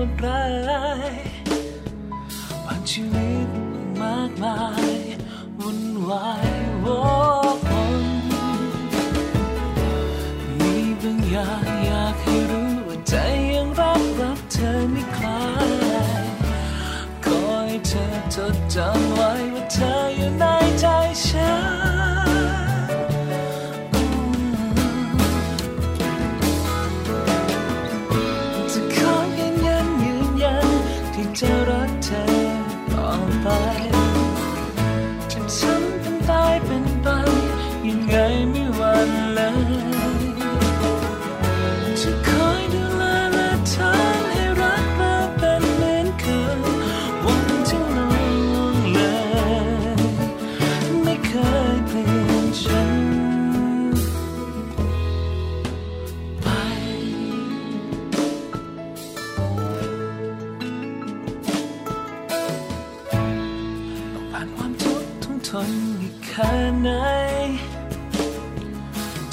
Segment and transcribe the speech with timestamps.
[0.00, 0.49] cloud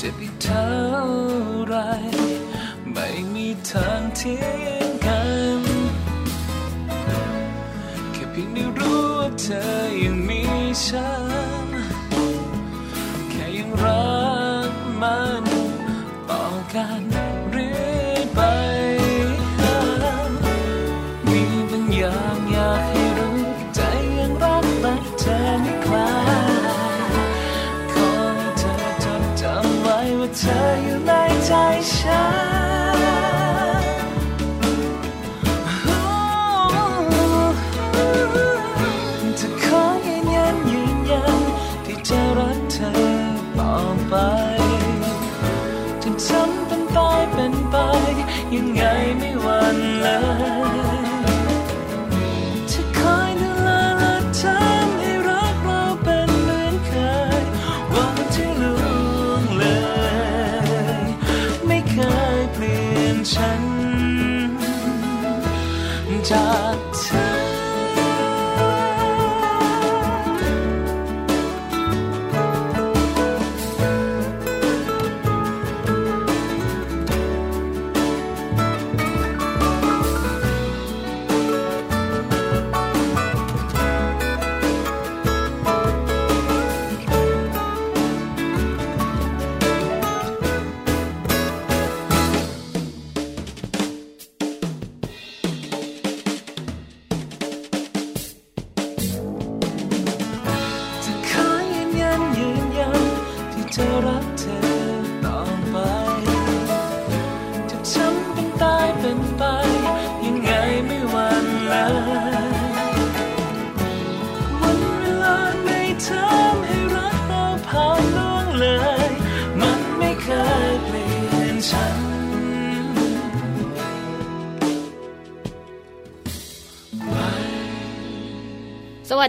[0.10, 0.72] จ็บอีกเท่า
[1.66, 1.76] ไร
[2.94, 5.22] ไม่มีทางเทียงกั
[5.60, 5.62] น
[8.12, 9.64] แค่เพียงได้รู้ว่าเธอ
[10.04, 10.42] ยังมี
[10.86, 11.27] ฉัน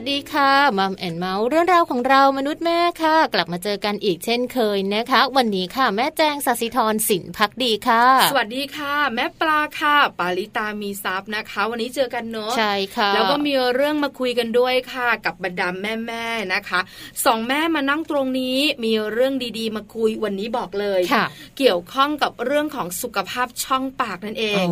[0.09, 16.81] ดี ค่ะมัมแอนเมาส์เรื่องราวของเรามนุษย์แม่ค่ะ กลับมาเจอกันอีกเช่นเคยนะคะ วันนี้ค่ะ แม่แจงสัสิธรสินพักดีค่ะ สวัสดีค่ะ แม่ปลาค่ะ ปาลิตามีซับนะคะ วันนี้เจอกันเนอะใช่ค่ะ แล้วก็มีเรื่องมาคุยกันด้วยค่ะ กับบรรดาแม่แม่นะคะ
[17.25, 21.25] สองแม่มานั่งตรงนี้มีเรื่องดีๆ มาคุยวันนี้บอกเลยค่ะ
[21.59, 24.65] เกี่ยวข้องกับเรื่องของสุขภาพช่องปากนั่นเอง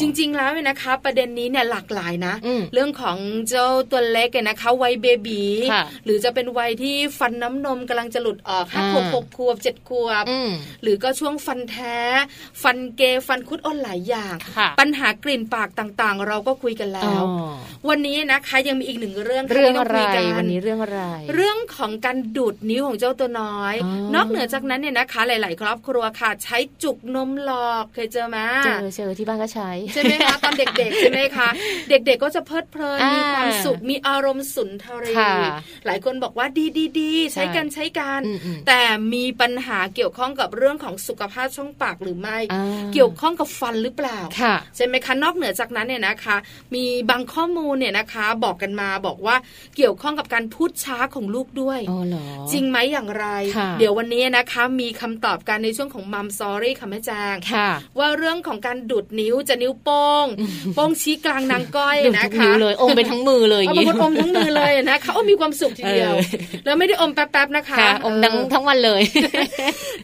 [0.00, 2.34] จริง ๆ แล้วเนี่ยนะคะ ประเด็นนี้เนี่ยหลากหลายนะ
[2.74, 3.16] เรื่องของ
[3.48, 5.42] เจ้าตัวเล็กๆนะคะวัยเบบี
[5.72, 10.50] ค่ะหรือจะเป็นวัยที่ฟันน้ำนมกำลังจะหลุดออกห้าอ่าขวบหกขวบเจ็ดขวบอืม
[10.82, 11.98] หรือก็ช่วงฟันแท้
[12.62, 17.52] ฟันเกยฟันคุดอ้นหลายอย่างค่ะปัญหากลิ่นปากต่างๆ เราก็คุยกันแล้วอ๋อ
[17.88, 21.00] วันนี้นะคะยังมีอีกหนึ่งเรื่องค่ะเรื่องที่อะไรต้คุยกันวันนี้เรื่องอะไร
[21.34, 31.48] เรื่องของการดูดนิ้วของเจ้าตัวน้อยอ๋อนอกเหนือจากนั้นเนี่ยนะคะ หลาย ๆ ครอบครัวค่ะ ใช้จุกนมหลอกเคยเจอไหมเจอเจอที่บ้านก็ใช้ใช่ไหมคะตอนเด็กๆใช่ไหมคะ
[31.90, 35.34] เด็กๆก็จะเพลิดเพลินอ่ามีมีความสุขมีอารมณ์สุนทรีค่ะ
[35.86, 38.80] หลายคนบอกว่าดีดีดีใช้กันใช้กันอืมอืมแต่
[39.14, 42.64] มีปัญหาเกี่ยวข้องกับเรื่องของสุขภาพช่องปากหรือไม่อ่า
[42.94, 46.36] เกี่ยวข้องกับฟันหรือเปล่าค่ะใช่ไหมคะนอกเหนือจากนั้นเนี่ยนะคะ
[46.74, 49.36] มีบางข้อมูลเนี่ยนะคะ บอกกันมาบอกว่า
[49.76, 53.26] เกี่ยวข้องกับการพูดช้าของลูกด้วยอ๋อเหรอจริงไหมอย่างไร
[53.56, 60.26] ค่ะเดี๋ยววันนี้นะคะมีคำตอบกันในช่วงของมัมซอรี่ค่ะแม่แจงค่ะว่าเรื่องของการดูดนิ้วจะนิ้วโป้ง
[60.74, 66.20] โป้งชี้กลางนางก้อยดูนะทุกคะนิ้วเลยอมไปทั้งมือเลยอเอาย่างบางงี้คนอมทั้งมือเลยนะคะโอ้มีความสุขทีเดียวเออ
[66.64, 69.02] แล้วไม่ได้อมแป๊บๆนะคะค่ะอมทั้งเออทั้งวันเลย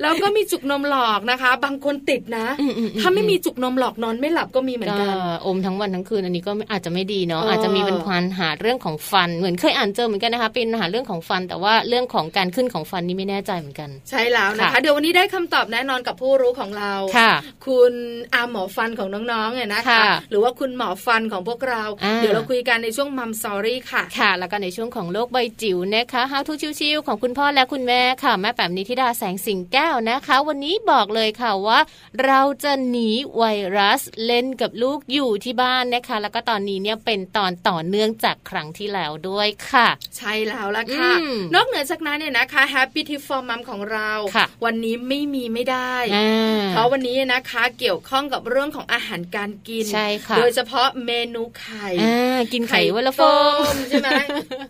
[0.02, 5.16] แล้วก็มีจุกนมหลอกนะคะ บางคนติดนะอืมอืมอืมถ้าไม่มีจุกนมหลอกนอนไม่หลับก็มีเหมือนก็กัน
[5.46, 17.32] อมทั้งวันทั้งคืนอันนี้ก็ไม่อาจจะไม่ดีเนาะเออออาจจะมีเป็นปัญหาเรื่องของฟันเหมือนเคยอ่านเจอเหมือนกันนะคะ เป็นปัญหาเรื่องของฟัน แต่ว่าเรื่องของการขึ้นของฟันนี่ไม่แน่ใจเหมือนกัน ใช่แล้วนะคะค่ะเดี๋ยววันนี้ได้คำตอบแน่นอนกับผู้รู้ของเราค่ะ
[17.66, 17.92] คุณ
[18.34, 31.78] อาหมอฟันของน้องๆเนี่ยนะคะค่ะหรือว่าคุณหมอฟันของพวกเราอ่าเดี๋ยวเราคุยกันในช่วงมัมซอรี่ค่ะค่ะแล้วก็ในช่วงของโลกใบจิ๋วนะคะ How to ชิวๆของคุณพ่อและคุณแม่ค่ะแม่แป๋มนิธิดาแสงสิงแก้วนะคะ วันนี้บอกเลยค่ะว่า
[32.24, 33.44] เราจะหนีไว
[33.78, 54.08] รัสเล่นกับลูกอยู่ที่บ้านนะคะ แล้วก็ตอนนี้เนี่ยเป็นตอนต่อเนื่องจากครั้งที่แล้วด้วยค่ะ ใช่แล้วละค่ะอืมนอกเหนือจากนั้นเนี่ยนะคะ Happy Tip for Mom ของเราค่ะวันนี้ไม่มีไม่ได้อ่าเพราะวันนี้นะคะเกี่ยวข้องกับเรื่องของอาหารการกินใช่ค่ะโดยเฉพาะเมนูไข่อ่ากินไข่วันละฟองต้มใช่ไหม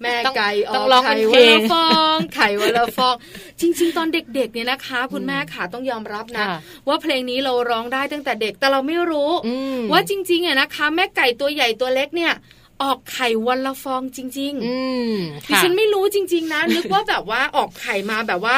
[0.02, 3.14] แม่ต้องไก่อต้อองกร้องไข่เป็นเพวัลนงละฟองไข่วันละฟอง
[3.60, 6.56] จริง ๆ ตอนเด็กๆเนี่ยนะคะ คุณแม่ขาต้องยอมรับนะค่ะ
[6.88, 12.34] ว่าเพลงนี้เราร้องได้ตั้งแต่เด็กแต่เราไม่รู้อืมว่าจริงๆอะนะคะ แม่ไก่ตัวใหญ่ตัวเล็กเนี่ย
[12.82, 14.76] ออกไข่วันละฟองจริงๆอื
[15.10, 15.12] ม
[15.44, 18.56] ดิค่ะฉันไม่รู้จริง ๆ นะ นึกว่าแบบว่าออกไข่มาแบบว่า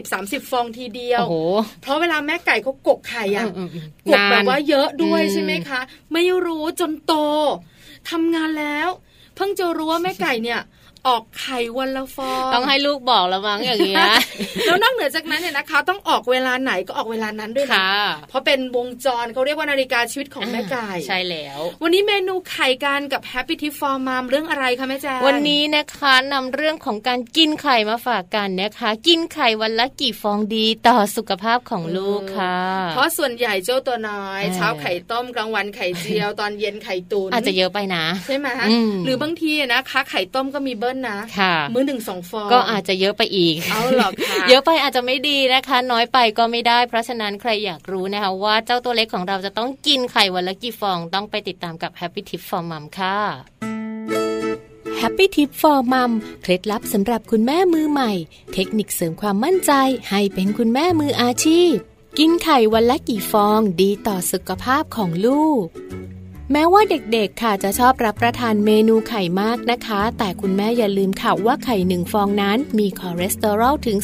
[0.00, 1.36] 20-30 ฟองทีเดียวโอ้โห
[1.82, 5.80] เพราะเวลาแม่ไก่เขากกไข่อะอืมอืมกกแบบว่าเยอะด้วยอืมใช่ไหมคะ
[6.12, 7.14] ไม่รู้จนโต
[8.10, 8.88] ทำงานแล้ว
[9.36, 10.60] เพิ่งจะรู้ว่าแม่ไก่เนี่ย
[11.08, 14.04] ออกไข่วันละฟองต้องให้ลูกบอกแล้วมั้งอย่างเงี้ย
[14.66, 17.94] แล้วนอกเหนือจากนั้นเนี่ยนะคะ ต้องออกเวลาไหนก็ออกเวลานั้นด้วยนะค่ะ
[18.28, 32.58] เพราะเป็นวงจรเขาเรียกว่านาฬิกาชีวิตของแม่ไก่ใช่แล้ว วันนี้เมนูไข่กันกับ Happy Tip for Mom เรื่องอะไรคะแม่แจ๊ควันนี้นะคะนำเรื่องของการกินไข่มาฝากกันนะคะ กินไข่วันละกี่ฟองดีต่อสุขภาพของลูกค่ะ
[32.92, 53.18] เพราะส่วนใหญ่เจ้าตัวน้อยเออเช้าไข่ต้มกลางวันไข่เจียว ตอนเย็นไข่ตุนอาจจะเยอะไปนะ ใช่ไหมอืมหรือบางทีนะคะไข่ต้มก็มีเบิ้ลนะค่ะมื้อหนึ่งสองฟองก็อาจจะเยอะไปอีกเอาเหรอคะเยอะไปอาจจะไม่ดีนะคะ น้อยไปก็ไม่ได้ เพราะฉะนั้นใครอยากรู้นะคะว่าเจ้าตัวเล็กของเราจะต้องกินไข่วันละกี่ฟองต้องไปติดตามกับ Happy Tip for Mom ค่ะ
[55.00, 56.12] Happy Tip for Mom
[56.42, 58.12] เคล็ดลับสำหรับคุณแม่มือใหม่
[58.54, 59.72] เทคนิคเสริมความมั่นใจ
[60.10, 61.72] ให้เป็นคุณแม่มืออาชีพ
[62.18, 65.66] กินไข่วันละกี่ฟองดีต่อสุขภาพของลูก
[66.52, 73.96] แม้ว่าเด็กๆ ค่ะจะชอบรับประทานเมนูไข่มากนะคะ แต่คุณแม่อย่าลืมค่ะว่าไข่หนึ่งฟองนั้นมีคอเลสเตอรอลถึง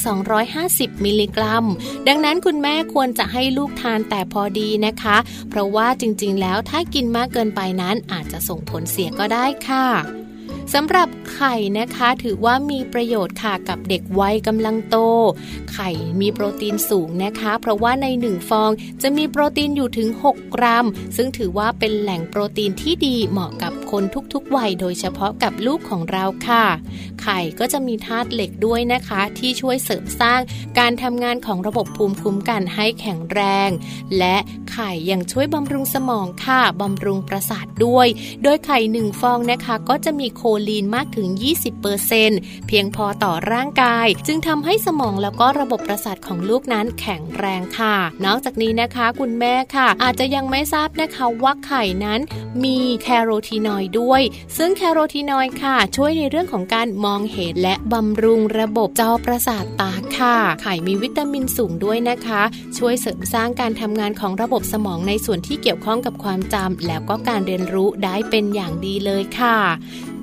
[0.48, 1.64] 250 มิลลิกรัม
[2.08, 5.16] ดังนั้นคุณแม่ควรจะให้ลูกทานแต่พอดีนะคะ
[5.50, 9.86] เพราะว่าจริงๆ แล้วถ้ากินมากเกินไปนั้นอาจจะส่งผลเสียก็ได้ค่ะ
[10.74, 14.96] สำหรับไข่นะคะถือว่ามีประโยชน์ค่ะกับเด็กวัยกำลังโต
[15.72, 15.90] ไข่
[16.20, 18.70] มีโปรตีนสูงนะคะ เพราะว่าในหนึ่งฟอง
[19.02, 24.02] จะมีโปรตีนอยู่ถึง 6 กรัม ซึ่งถือว่าเป็นแหล่งโปรตีนที่ดีเหมาะกับคน
[24.32, 26.64] ทุกๆ วัย โดยเฉพาะกับลูกของเราค่ะ
[27.22, 30.40] ไข่ก็จะมีธาตุเหล็กด้วยนะคะ ที่ช่วยเสริมสร้าง
[30.78, 33.70] การทำงานของระบบภูมิคุ้มกันให้แข็งแรง
[34.18, 34.36] และ
[34.72, 38.06] ไข่ยังช่วยบำรุงสมองค่ะบำรุงประสาทด้วย
[38.42, 41.28] โดยไข่หนึ่งฟองนะคะก็จะมีโคลีนมากถึง
[41.98, 52.20] 20%เพียงพอต่อร่างกาย จึงทำให้สมองแล้วก็ระบบประสาทของลูกนั้นแข็งแรงค่ะ นอกจากนี้นะคะคุณแม่ค่ะ อาจจะยังไม่ทราบนะคะว่าไข่นั้น
[52.64, 54.22] มีแคโรทีนอยด์ด้วย
[54.56, 62.42] ซึ่งแคโรทีนอยด์ค่ะ ช่วยในเรื่องของการมองเห็นและบำรุงระบบจอประสาทตาค่ะ ไข่มีวิตามินสูงด้วยนะคะ
[62.78, 69.58] ช่วยเสริมสร้างการทำงานของระบบสมองในส่วนที่เกี่ยวข้องกับความจำแล้วก็การเรียนรู้ได้เป็นอย่างดีเลยค่ะ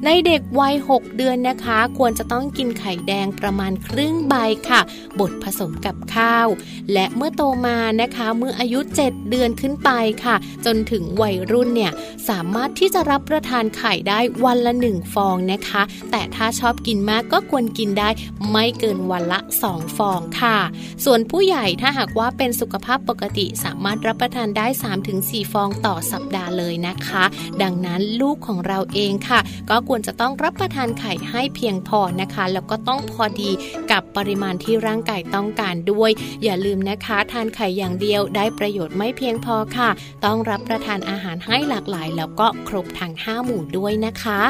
[0.05, 4.35] ในเด็กวัย 6 เดือนนะคะ ควรจะต้องกินไข่แดงประมาณครึ่งใบ
[4.69, 4.81] ค่ะ
[5.19, 6.47] บดผสมกับข้าว
[6.93, 9.91] และเมื่อโตมานะคะเมื่ออายุ 7 เดือนขึ้นไป
[10.23, 10.35] ค่ะ
[10.65, 11.91] จนถึงวัยรุ่นเนี่ย
[12.29, 18.09] สามารถที่จะรับประทานไข่ได้วันละ 1 ฟองนะคะ แต่ถ้าชอบกินมากก็ควรกินได้
[18.51, 19.39] ไม่เกินวันละ
[19.69, 20.57] 2 ฟองค่ะ
[21.05, 24.67] ส่วนผู้ใหญ่ถ้าหากว่าเป็นสุขภาพปกติสามารถรับประทานได้
[25.09, 27.23] 3-4 ฟองต่อสัปดาห์เลยนะคะ
[27.61, 33.51] ดังนั้นลูกของเราเองค่ะ ก็ควรจะต้องรับประทานไข่ให้เพียงพอนะคะ แล้วก็ต้องพอดี
[33.91, 36.11] กับปริมาณที่ร่างกายต้องการด้วย
[36.43, 39.89] อย่าลืมนะคะ ทานไข่อย่างเดียวได้ประโยชน์ไม่เพียงพอค่ะ
[40.25, 44.41] ต้องรับประทานอาหารให้หลากหลาย แล้วก็ครบทั้ง5หมู่ด้วยนะคะ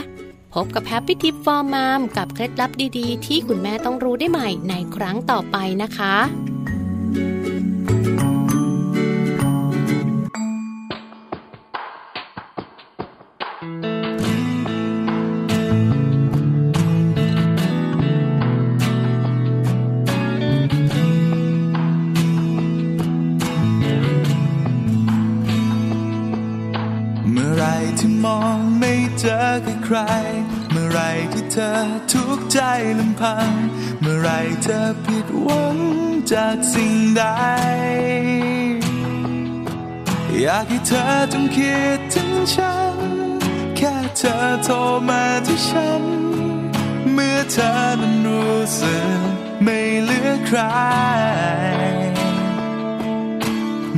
[0.54, 6.16] พบกับ Happy Tip for Mom กับเคล็ดลับดีๆ ที่คุณแม่ต้องรู้ได้ใหม่ในครั้งต่อไปนะคะ
[28.00, 29.40] ที่มองไม่เจอ
[29.84, 29.98] ใคร
[30.72, 31.00] เมื่อไร
[31.34, 31.72] ที่เธอ
[32.12, 32.60] ทุกข์ใจ
[33.00, 33.52] ลำพัง
[34.02, 34.30] เมื่อไร
[34.64, 35.78] เธอผิดหวัง
[36.32, 37.24] จากสิ่งใด
[40.42, 42.98] อยากให้เธอจงคิดถึงฉัน
[43.76, 44.74] แค่เธอโทร
[45.10, 46.04] มาที่ฉัน
[47.14, 47.72] เมื่อเธอ
[48.02, 49.20] นั้นรู้สึก
[49.64, 50.60] ไม่เหลือใคร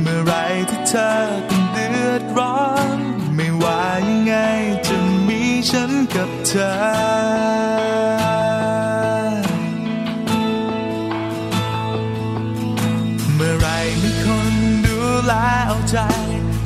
[0.00, 0.32] เมื่อไร
[0.70, 1.10] ที่เธอ
[1.48, 2.60] ต้องเดือดร้อ
[2.96, 2.98] น
[3.62, 4.34] ว่ายังไง
[4.86, 6.70] จะมีฉันกับเธอ
[13.36, 13.66] เมื่อไร
[14.02, 14.54] มีคน
[14.86, 15.32] ดูแล
[15.66, 15.96] เอาใจ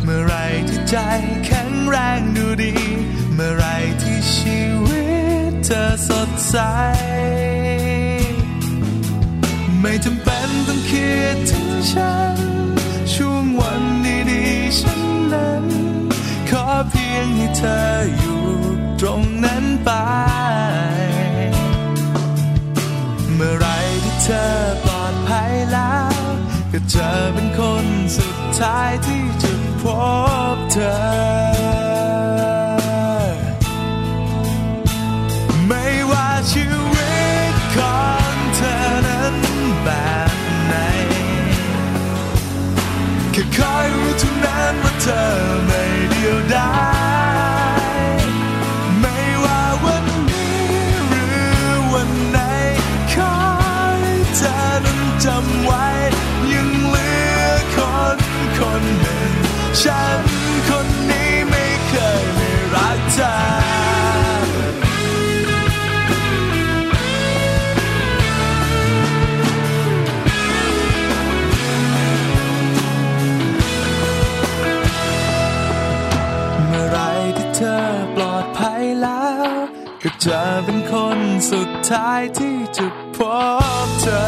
[0.04, 0.34] เมื่อไร
[0.68, 0.96] ที่ใจ
[1.46, 2.74] แข็งแรงดูดี
[3.34, 3.64] เมื่อไร
[4.02, 5.04] ที่ชีวิ
[5.50, 6.56] ตเธอสดใส
[9.80, 12.36] ไม่จำเป็นต้องคิดถึงฉัน
[13.14, 13.82] ช่วงวัน
[14.30, 15.00] ดีๆฉัน
[15.32, 15.64] นั้น
[16.90, 17.80] เพียงให้เธอ
[18.18, 18.42] อยู่
[19.00, 19.90] ตรงนั้นไป
[23.34, 23.66] เมื่อไร
[24.04, 24.44] ที่เธอ
[24.84, 26.14] ปลอดภัยแล้ว
[26.72, 29.52] ก็เจะเป็นคนสุดท้ายที่จะ
[29.82, 29.84] พ
[30.54, 30.94] บเธอ
[35.68, 36.64] ไม่ว่าชี
[36.94, 37.14] วิ
[37.52, 38.76] ตของเธอ
[39.06, 39.36] นั้น
[39.84, 39.88] แบ
[40.28, 40.30] บ
[40.66, 40.74] ไหน
[43.32, 45.22] แค่คอยรู้เท่านั้นว่าเธอ
[45.66, 46.72] ไม่ ยวดา
[48.18, 48.20] ย
[49.00, 50.64] ไม่ว่าวันนี้
[51.08, 51.56] หรือ
[51.92, 52.38] วันไหน
[53.12, 53.32] ขอ
[54.00, 54.54] ให้เธอ
[54.84, 55.86] นั้นจำไว้
[56.52, 57.76] ยังเหลือค
[58.16, 58.18] น
[58.58, 59.32] คนหนึ่ง
[59.82, 60.33] ฉันคน
[81.90, 82.86] ท้ายที่จะ
[83.16, 83.18] พ
[83.86, 84.24] บเธอ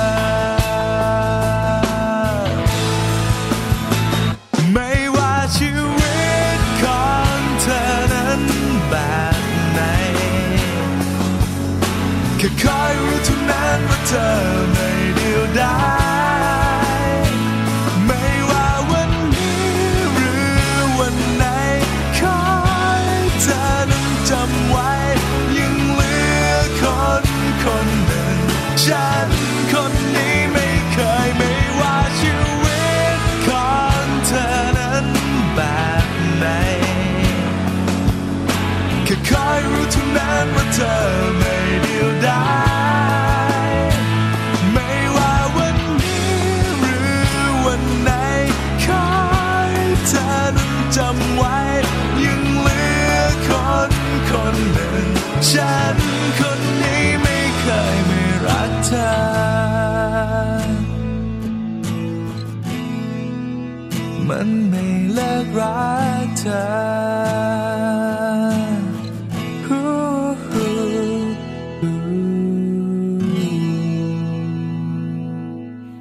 [4.73, 6.27] ไม่ว่าชีวิ
[6.59, 7.83] ตของเธอ
[8.13, 8.43] นั้น
[8.89, 8.95] แบ
[9.39, 9.81] บไหน
[12.39, 14.86] แค่คอยรู้เท่านั้นว่าเธอ
[66.47, 66.87] ธอ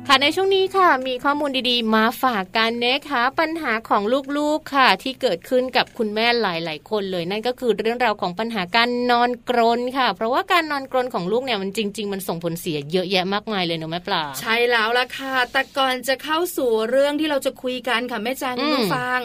[0.07, 4.03] ค่ะในช่วงนี้ ค่ะ มีข้อมูลดีๆ มาฝากกันนะคะ ปัญหาของ
[4.37, 19.19] ลูกๆค่ะ ที่เกิดขึ้นกับคุณแม่หลาย ๆ คนเลยนั่นก็คือเรื่องราวของปัญหาการนอนกรนค่ะ เพราะว่าการนอนกรนของลูกเนี่ยมันจริง ๆ มันส่งผลเสียเยอะแยะมากมายเลยเนอะแม่ปลาใช่แล้วล่ะค่ะ แต่ก่อนจะเข้าสู่เรื่องที่เราจะคุยกันค่ะแม่แจงอืมคุณผู้ฟัง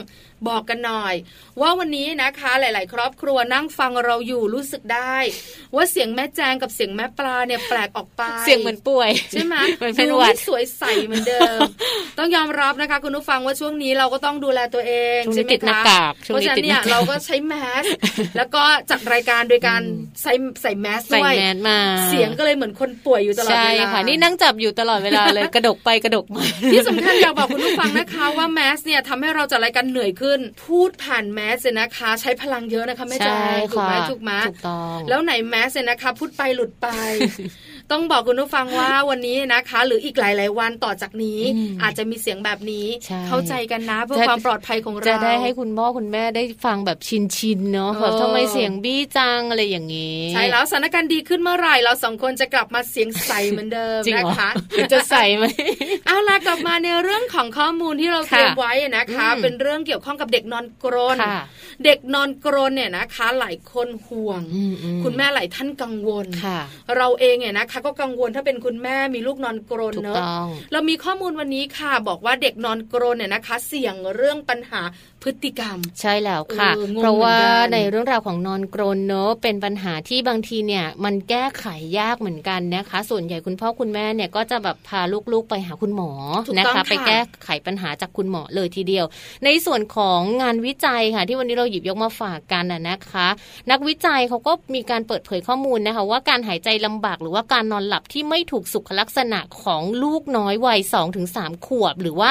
[0.49, 1.14] บอกกันหน่อย
[1.61, 5.17] ว่าวันนี้นะคะหลาย ๆ ครอบครัวนั่งฟังเราอยู่รู้สึกได้
[5.75, 11.50] ว่าเสียงแม่แจงกับเสียงแม่ปลาเนี่ยแปลกออกไป เสียงเหมือนป่วย ใช่ไหมเหมือนเป็นดูหวัไม่ดสวยใสเหมือนเดิม
[12.19, 17.85] ต้องยอมรับนะคะ คุณผู้ฟังว่าช่วงนี้เราก็ต้องดูแลตัวเองช่วงนี้ใช่ไหมติดหน้าคะกากช่วเพงนี้ราะฉะนั้นเนี่ยติดหน้ากากเราก็ใช้แมส
[18.37, 21.78] แล้วก็จัดรายการโดยการอืมใส่ใส่แมสใส่ด้วยแมสมา
[22.09, 36.88] เสียงก็เลยเหมือนคนป่วยอยู่ตลอดใช่เวลาค่ะนี่นั่งจับอยู่ตลอดเวลาเลยกระดกไปกระดกมาที่สำคัญอยากบอกคุณผู้ฟังนะคะว่าแมสเนี่ยทำให้เราจัดรายการเหนื่อยขึ้น พูดผ่านแมสเนี่ยนะคะ ใช้พลังเยอะนะคะแม่แจ้ใช่งถูกไหมค่ะถูกไหมถูกต้องแล้วไหนแมสเนี่ยนะคะ พูดไปหลุดไป
[37.92, 54.50] ต้องบอกคุณผู้ฟังว่าวันนี้นะคะ หรืออีกหลาย ๆ วันต่อจากนี้อืมอาจจะมีเสียงแบบนี้ใช่เข้าใจกันนะเพื่อจะความปลอดภัยของเราจะได้ให้คุณพ่อคุณแม่ได้ฟังแบบชินชินๆเนาะเออแบบทำไมเสียงบี้จังอะไรอย่างนี้ใช่แล้วสถานการณ์ดีขึ้นเมื่อไหร่เราสองคนจะกลับมาเสียงใสเหมือนเดิมจริงนะเหรอคะ
[54.92, 55.44] จะใส่ไหม
[56.06, 61.40] เอาล่ะกลับมาในเรื่องของข้อมูลที่เราเตรียมค่ะไว้นะคะอืมเป็นเรื่องเกี่ยวข้องกับเด็กนอนกรนค่ะ
[61.85, 66.59] เด็กนอนกรนเนี่ยนะคะ หลายคนห่วงอืมอืคุณแม่หลายท่านกังวลค่ะ
[66.97, 74.81] เราเองเนี่ยนะคะก็กังวลถ้าเป็นคุณแม่มีลูกนอนกรนถูกเนอะต้องเรามีข้อมูลวันนี้ค่ะ บอกว่าเด็กนอนกรนเนี่ยนะคะ เสี่ยงเรื่องปัญหา
[75.23, 81.67] พฤติกรรม ใช่แล้วค่ะเอองงเพราะว่าเหมือนกันในเรื่องราวของนอนกรนเนอะเป็นปัญหาที่บางทีเนี่ยมันแก้ไข
[81.99, 85.00] ยากเหมือนกันนะคะ ส่วนใหญ่คุณพ่อคุณแม่เนี่ยก็จะแบบพา
[85.33, 86.11] ลูกๆไปหาคุณหมอ
[86.47, 89.05] ถูกนะต้องคะค่ะไปแก้ไขปัญหาจากคุณหมอเลยทีเดียว
[89.45, 93.29] ในส่วนของงานวิจัยค่ะ ที่วันนี้เราหยิบยกมาฝากกันน่ะนะคะ
[93.71, 100.81] นักวิจัยเขาก็มีการเปิดเผยข้อมูลนะคะ ว่าการหายใจลำบากหรือว่าการนอนหลับที่ไม่ถูกสุขลักษณะของลูกน้อยวัย
[101.23, 102.31] 2-3ขวบ หรือว่า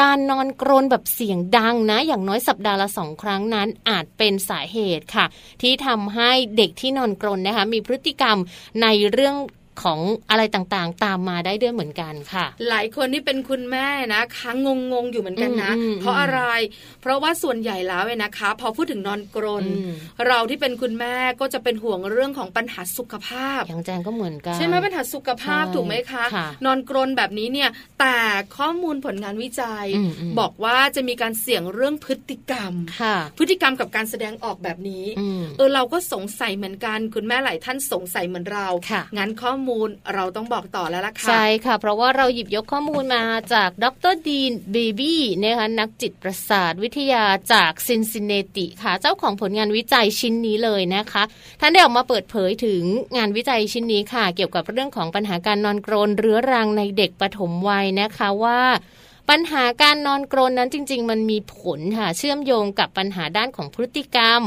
[0.00, 5.26] การนอนกรนแบบเสียงดังนะอย่างน้อยสัปดาห์ละสองครั้งนั้นอาจเป็นสาเหตุค่ะ
[5.62, 8.38] ที่ทำให้เด็กที่นอนกรนนะคะมีพฤติกรรม
[8.82, 9.36] ในเรื่อง
[9.82, 16.40] ของอะไรต่างๆ ตามมาได้ด้วยเหมือนกันค่ะ หลายคนที่เป็นคุณแม่นะคะงงงๆอยู่เหมือนกันนะอืมอืมเพราะอะไร
[17.00, 19.92] เพราะว่าส่วนใหญ่แล้วเนี่ยนะคะ พอพูดถึงนอนกรนอืม
[20.26, 28.16] เราที่เป็นคุณแม่ก็จะเป็นห่วงเรื่องของปัญหาสุขภาพอย่างแจงก็เหมือนกันใช่ไหมปัญหาสุขภาพใช่ถูกไหมคะค่ะนอนกรนแบบนี้เนี่ยแต่
[28.56, 43.22] ข้อมูลผลงานวิจัยอืมอืมบอกว่าจะมีการเสี่ยงเรื่องพฤติกรรมค่ะพฤติกรรมกับการแสดงออกแบบนี้อืมเออเราก็สงสัยเหมือนกัน คุณแม่หลายท่านสงสัยเหมือนเราค่ะงั้นข้อมูลเราต้องบอกต่อแล้วล่ะค่ะ ใช่ค่ะ เพราะว่าเราหยิบยกข้อมูลมา
[43.54, 51.22] จากดรดีนเบบี้นะคะนักจิตประสาทวิทยาจากซินซินเนติค่ะ เจ้าของผลงานวิจัยชิ้นนี้เลยนะคะ
[51.60, 52.82] ท่านได้ออกมาเปิดเผยถึง
[53.16, 58.60] งานวิจัยชิ้นนี้ค่ะ เกี่ยวกับเรื่องของปัญหาการนอนกรนเรื้อรังในเด็กปฐมวัยนะคะว่า
[59.30, 64.42] ปัญหาการนอนกรนนั้นจริง ๆ มันมีผลค่ะเชื่อมโยงกับปัญหาด้านของพฤติกรรม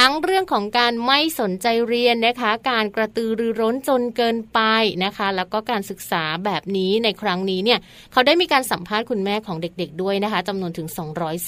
[0.00, 4.60] ทั้งเรื่องของการไม่สนใจเรียนนะคะ การกระตือรือร้นจนเกินไป
[5.04, 7.78] นะคะ แล้วก็การศึกษาแบบนี้ในครั้งนี้เนี่ย
[8.12, 10.88] เขาได้มีการสัมภาษณ์คุณแม่ของเด็กๆด้วยนะคะจำนวนถึง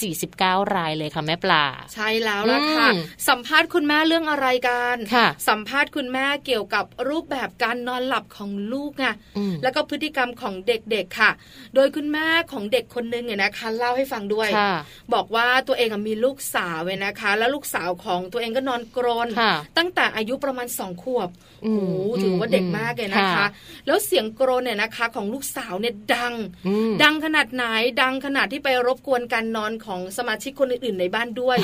[0.07, 9.07] 249 รายเลยค่ะแม่ปลา ใช่แล้วล่ะค่ะอืมสัมภาษณ์คุณแม่เรื่องอะไรกันค่ะสัมภาษณ์คุณแม่เกี่ยวกับรูปแบบการนอนหลับของลูกไง
[9.39, 11.31] อืมแล้วก็พฤติกรรมของเด็กๆค่ะ
[11.75, 14.75] โดยคุณแม่ของเด็กคนนึงเนี่ยนะคะเล่าให้ฟังด้วยค่ะ
[15.15, 21.31] บอกว่าตัวเองอะมีลูกสาวเว้ยนะคะ แล้วลูกสาวของตัวเองก็นอนกรนค่ะตั้งแต่อายุประมาณสองขวบ
[21.66, 23.46] อืโอ้มโหถือว่าเด็กมากเลยนะคะค่ะ
[23.87, 26.35] แล้วเสียงกรนเนี่ยนะคะ ของลูกสาวเนี่ยดัง
[26.66, 27.64] อืมดังขนาดไหน
[28.03, 31.57] ดังขนาดที่ไปรบกวนการนอนของสมาชิกคนอื่นๆในบ้านด้วย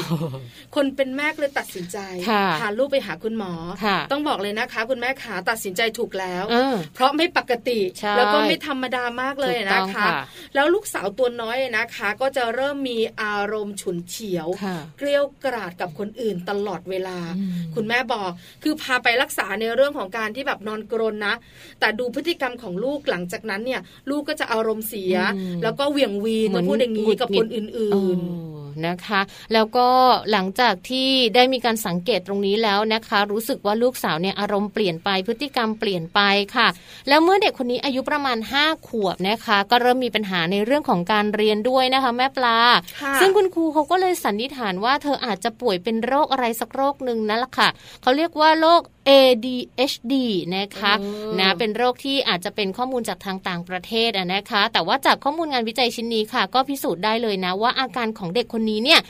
[0.74, 1.98] คนเป็นแม่ก็เลยตัดสินใจ
[2.30, 3.52] ค่ะพาลูกไปหาคุณหมอ
[3.84, 10.10] ค่ะต้องบอกเลยนะคะ คุณแม่ขาตัดสินใจถูกแล้วเออเพราะไม่ปกติใช่แล้วก็ไม่ธรรมดามากเลยถูกต้นะองคะค่ะ
[10.54, 18.30] แล้วลูกสาวตัวน้อยนะคะ ก็จะเริ่มมีอารมณ์ฉุนเฉียวค่ะเกลียวกราดกับคนอื่นตลอดเวลาอืมคุณแม่บอก
[18.62, 21.34] คือพาไปรักษาในเรื่องของการที่แบบนอนกรนนะ
[21.80, 29.20] แต่ดูพฤติกรรมของลูกหลังจากนั้นเนี่ย ลูกก็จะอารมณ์เสียอืมแล้วก็เหวี่ยงวีนเหมือนพูดอย่างนี้หงุดกับหงิคดนอื่นเออ นะคะ
[29.52, 29.86] แล้วก็
[30.30, 36.20] หลังจากที่ได้มีการสังเกตตรงนี้แล้วนะคะ รู้สึกว่าลูกสาวเนี่ยอารมณ์เปลี่ยนไปพฤติกรรมเปลี่ยนไป
[36.56, 36.68] ค่ะ
[37.08, 42.58] แล้วเมื่อเด็กคนนี้อายุประมาณ 5 ขวบนะคะ ก็เริ่มมีปัญหาในเรื่องของการเรียนด้วยนะคะ แม่ปลา
[43.02, 47.68] ค่ะซึ่งคุณครูเขาก็เลยสันนิษฐานว่าเธออาจจะป่วยเป็นโรคอะไรสักโรคหนึ่งนั่นแหละค่ะ
[48.02, 50.14] เขาเรียกว่าโรค ADHD
[50.56, 59.00] นะคะเออนะเป็นโรคที่อาจจะเป็นข้อมูลจากทางต่างประเทศอะนะคะ แต่ว่าจากข้อมูลงานวิจัยชิ้นนี้ค่ะ ก็พิสูจน์ได้เลยนะว่าอาการของเด็กคนนี้เนี่ย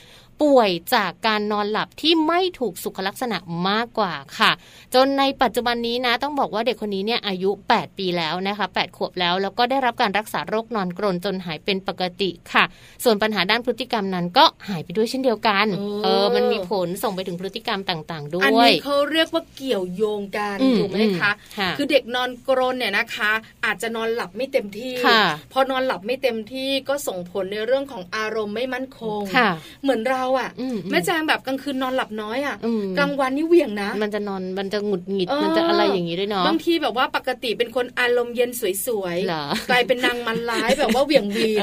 [0.42, 3.36] ป่วยจากการนอนหลับที่ไม่ถูกสุขลักษณะ
[3.68, 4.52] มากกว่าค่ะ
[4.94, 12.64] จนในปัจจุบันนี้นะ ต้องบอกว่าเด็กคนนี้เนี่ยอายุ 8 ปีแล้วนะคะ8ขวบแล้ว แล้วก็ได้รับการรักษาโรคนอนกรนจนหายเป็นปกติค่ะ
[13.04, 23.32] ส่วนปัญหาด้านพฤติกรรมนั้นก็หายไปด้วยเช่นเดียวกันเออเออมันมีผลส่งไปถึงพฤติกรรมต่างๆ ด้อันวยนี้เขาเรียกว่าเกี่ยวโยงกันอืมถูกไหมคะอืมค่ะคือเด็กนอนกรนเนี่ยนะคะ
[23.64, 29.50] อาจจะนอนหลับไม่เต็มที่ค่ะพอนอนหลับไม่เต็มที่ก็ส่งผลในเรื่องของอารมณ์ไม่มั่นคงค่ะ
[29.82, 38.62] เหมือนเราเราอะอืมแม่แจงแบบกลางคืนนอนหลับน้อยอะอืมกลางวันนี่เหวี่ยงนะ มันจะนอนมันจะหงุดหงิดเออมันจะอะไรอย่างนี้ด้วยเนาะบางทีแบบว่าปกติเป็นคนอารมณ์เย็นส
[39.00, 41.62] วยเหรอกลายเป็นนางมันร้ายแบบว่าเหวี่ยงวีน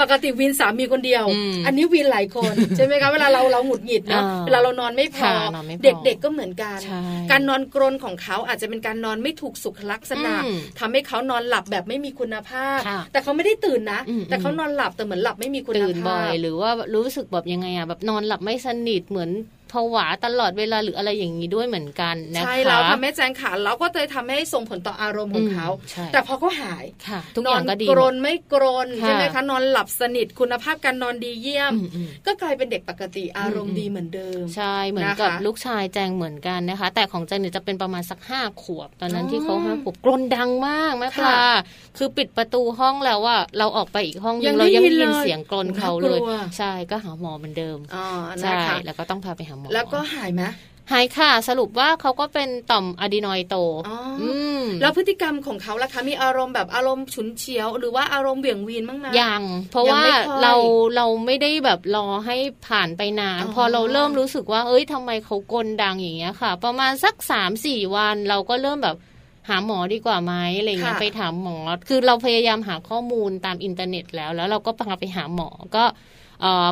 [0.00, 19.30] ปกติวีนสามีคนเดียวอืมอันนี้วีนหลายคนใช่ไหมคะเวลาเราเราหงุดหงิดเนาะอ่าเวลาเรานอนไม่พอค่ะนอนไม่พอเด็กๆก็เหมือนกันใช่การนอนกรนของเขาอาจจะเป็นการนอนไม่ถูกสุขลักษณะอืมทำให้เขานอนหลับแบบไม่มีคุณภาพค่ะแต่เขาไม่ได้ตื่นนะอืมแต่เขานอนหลับแต่เหมือนหลับไม่มีคุณภาพตื่นบ่อยหรือว่ารู้สึกแบบยังไงอะแบบนอนหลับไม่สนิทเหมือน
[19.72, 41.42] ผวาตลอดเวลาหรืออะไรอย่างนี้ด้วยเหมือนกันนะคะใช่แล้วค่ะแม่แจงขาเราก็เลยทำให้ส่งผลต่ออารมณ์ของเขาอืมใช่แต่พอเขาหายค่ะทุกนออย่างก็ดีกรหมนดไม่กรนค่ะใช่ไหมคะนอนหลับสนิทคุณภาพการนอนดีเยี่ยมอืมอืมก็กลายเป็นเด็กปกติอารมอืณ์มดีเหมือนเดิม ใช่เหมือนกับนะคะลูกชายแจงเหมือนกันนะคะ แต่ของแจงเนี่ยจะเป็นประมาณสักห้าขวบ ตอนนั้นอ๋อที่เขาห้าขวบกรนดังมากแม่ปค่ะลา
[41.98, 46.20] คือปิดประตูห้องแล้วว่าเราออกไปอีกห้องนึยังงเรายังได้ยิได้นยินเลยเสียงกรนเขาน่ากลัวเลย
[46.58, 48.04] ใช่ก็หาหมอเหมือนเดิมอ๋อ
[48.40, 50.42] ใช่นะคะแล้วก็ต้องพาไปหาหมอ แล้วก็หายไหม
[50.92, 53.56] หายค่ะ สรุปว่าเขาก็เป็นต่อมอะดีนอยด์โต
[53.88, 60.54] อ๋ออืมแล้วพฤติกรรมของเขาล่ะคะมีอารมณ์แบบอารมณ์ฉุนเฉียว หรือว่าอารมณ์เบี่ยงวีนบ้างไหมยัง เพราะยังว่าไม่ค่อยเรา
[60.96, 62.36] เราไม่ได้แบบรอให้
[62.68, 68.96] ผ่านไปนานอ๋อพอเราเริ่มรู้สึกว่า เอ้ยทำไมเขากลดังอย่างเงี้ยค่ะ ประมาณสักสามสี่วันเราก็เริ่มแบบ
[69.48, 71.56] หาหมอดีกว่าไหมอะไรเงี้ยค่ะไปถามหมอ
[71.88, 75.98] คือเราพยายามหาข้อมูลตามอินเทอร์เน็ตแล้ว แล้วเราก็พาไปหาหมอก็เอ่อ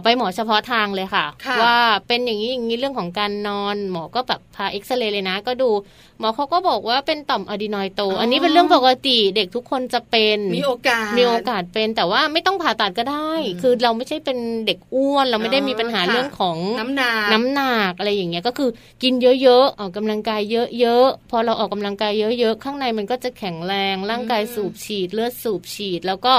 [0.03, 1.77] ไปหมอเฉพาะทางเลยค่ะค่ะ ว่า
[2.07, 5.71] เป็นอย่างนี้อย่างนี้เรื่องของการนอน หมอก็แบบพาเอ็กซเรย์เลยนะ ก็ดู
[6.19, 18.71] หมอเขาก็บอกว่าเป็นต่อมอะดีนอยด์โต อันนี้เป็นเรื่องปกติเด็กทุกคนจะเป็นมีโอกาสมีโอกาสเป็นแต่ว่าไม่ต้องผ่าตัดก็ได้อืมคือเราไม่ใช่เป็นเด็กอ้วน เราไม่ได้อ๋อมีปัญหาค่ะเรื่องของน้ำหนักน้ำหนักอะไรอย่างเงี้ยก็คือ
[19.03, 20.41] กินเยอะๆออกกำลังกาย
[20.81, 26.35] เยอะๆพอเราออกกำลังกายเยอะๆข้างในมันก็จะแข็งแรงร่างกายอืมสูบฉีด เลือดสูบฉีดแล้วก็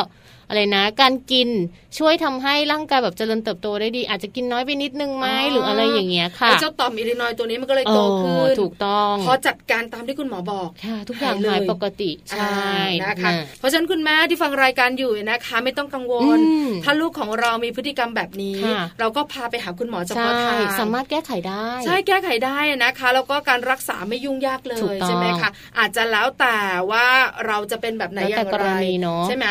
[0.50, 1.50] อะไรนะ การกิน
[1.98, 12.60] ช่วยทำให้ร่างกายแบบเจริญเติบโตได้ดี อาจจะกินน้อยไปนิดนึงไหมหรืออะไรอย่างเงี้ยค่ะไอ้เจ้าต่อมอิลินอยด์ตัวนี้มันก็เลยโตขึ้เอนอถูกต้องพอจัดการตามที่คุณหมอบอกค่ะ ทุกอย่างหายเลยหายปกติใช่
[13.02, 26.58] อ่านะคะนะเพราะฉะนั้นคุณแม่ที่ฟังรายการอยู่นะคะ ไม่ต้องกังวลอืมถ้าลูกของเรามีพฤติกรรมแบบนี้ค่ะเราก็พาไปหาคุณหมอเฉใช่พาะทางสามารถแก้ไขได้ ใช่แก้ไขได้นะคะ แล้วก็การรักษาไม่ยุ่งยากเลถูกยต้องใช่ไหมคะอาจจะแล้วแต่
[26.92, 27.06] ว่า
[27.48, 29.48] เราจะเป็นแบบไหนแล้วอแต่ย่างกไรรณีเนอะใช่ไหม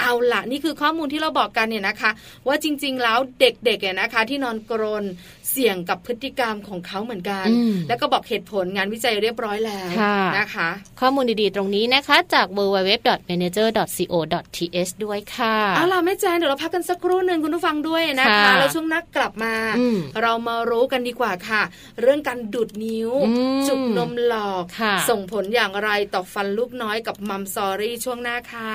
[0.00, 2.10] เอาละนี่คือข้อมูลที่เราบอกกันเนี่ยนะคะ
[2.46, 5.04] ว่าจริง ๆ แล้วเด็กๆเนี่ยนะคะ ที่นอนกรน
[5.50, 10.68] เสี่ยงกับพฤติกรรมของเขาเหมือนกันอืมแล้วก็บอกเหตุผลงานวิจัยเรียบร้อยแล้วค่ะนะคะ
[11.00, 21.62] ข้อมูลดีๆ ตรงนี้นะคะจาก www.manager.co.th ด้วยค่ะเอาล่ะแม่แจนเดี๋ยวเราพักกันสักครู่หนึ่งคุณผู้ฟังด้วยนะคะค่ะแล้วช่วงนักกลับมาอืมเรามารู้กันดีกว่าค่ะ
[22.00, 28.72] เรื่องการดูดนิ้วอืมจุกนมหลอกค่ะส่งผลอย่างไรต่อฟันลูกน้อยกับมัมซอรี่ช่วงหน้าค่ะ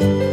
[0.00, 0.29] ถึ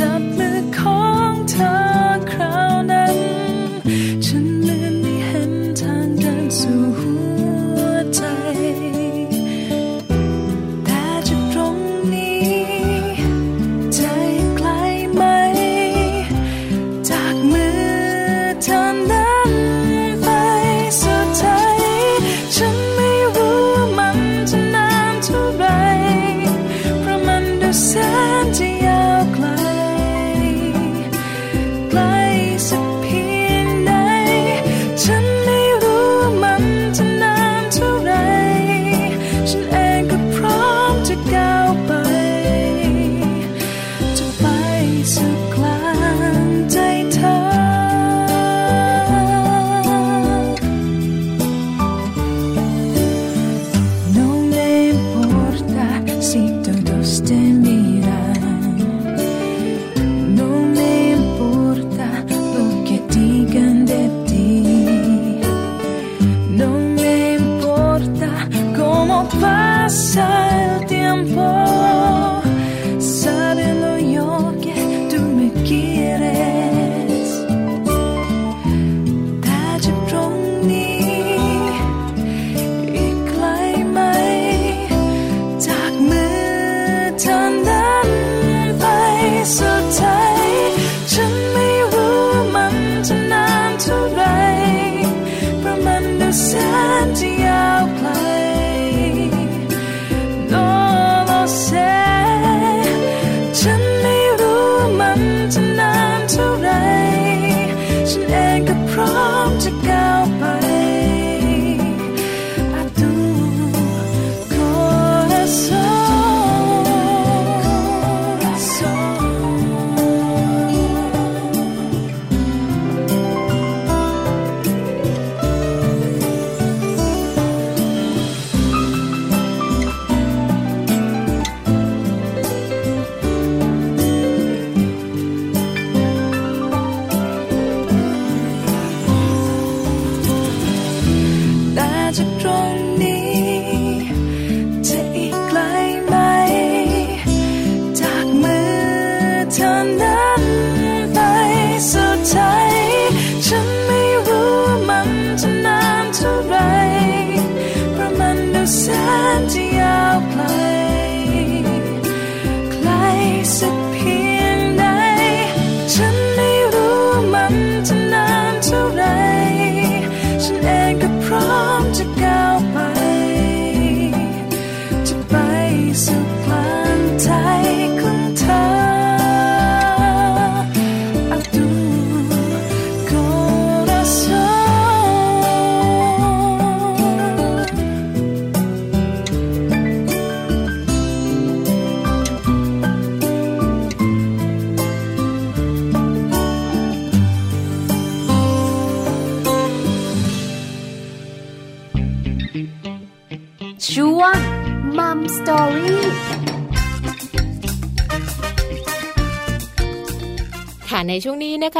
[0.00, 0.41] up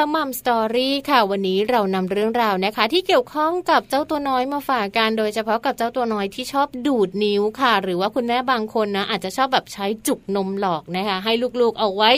[0.02, 12.10] คะมัมสตอรี่ค่ะ วันนี้เรานำเรื่องราวนะคะ ที่เกี่ยวข้องกับเจ้าตัวน้อยมาฝากกัน โดยเฉพาะกับเจ้าตัวน้อยที่ชอบดูดนิ้วค่ะ หรือว่าคุณแม่บางคนนะอาจจะชอบแบบใช้จุกนมหลอกนะคะ ให้ลูกๆเอาไว้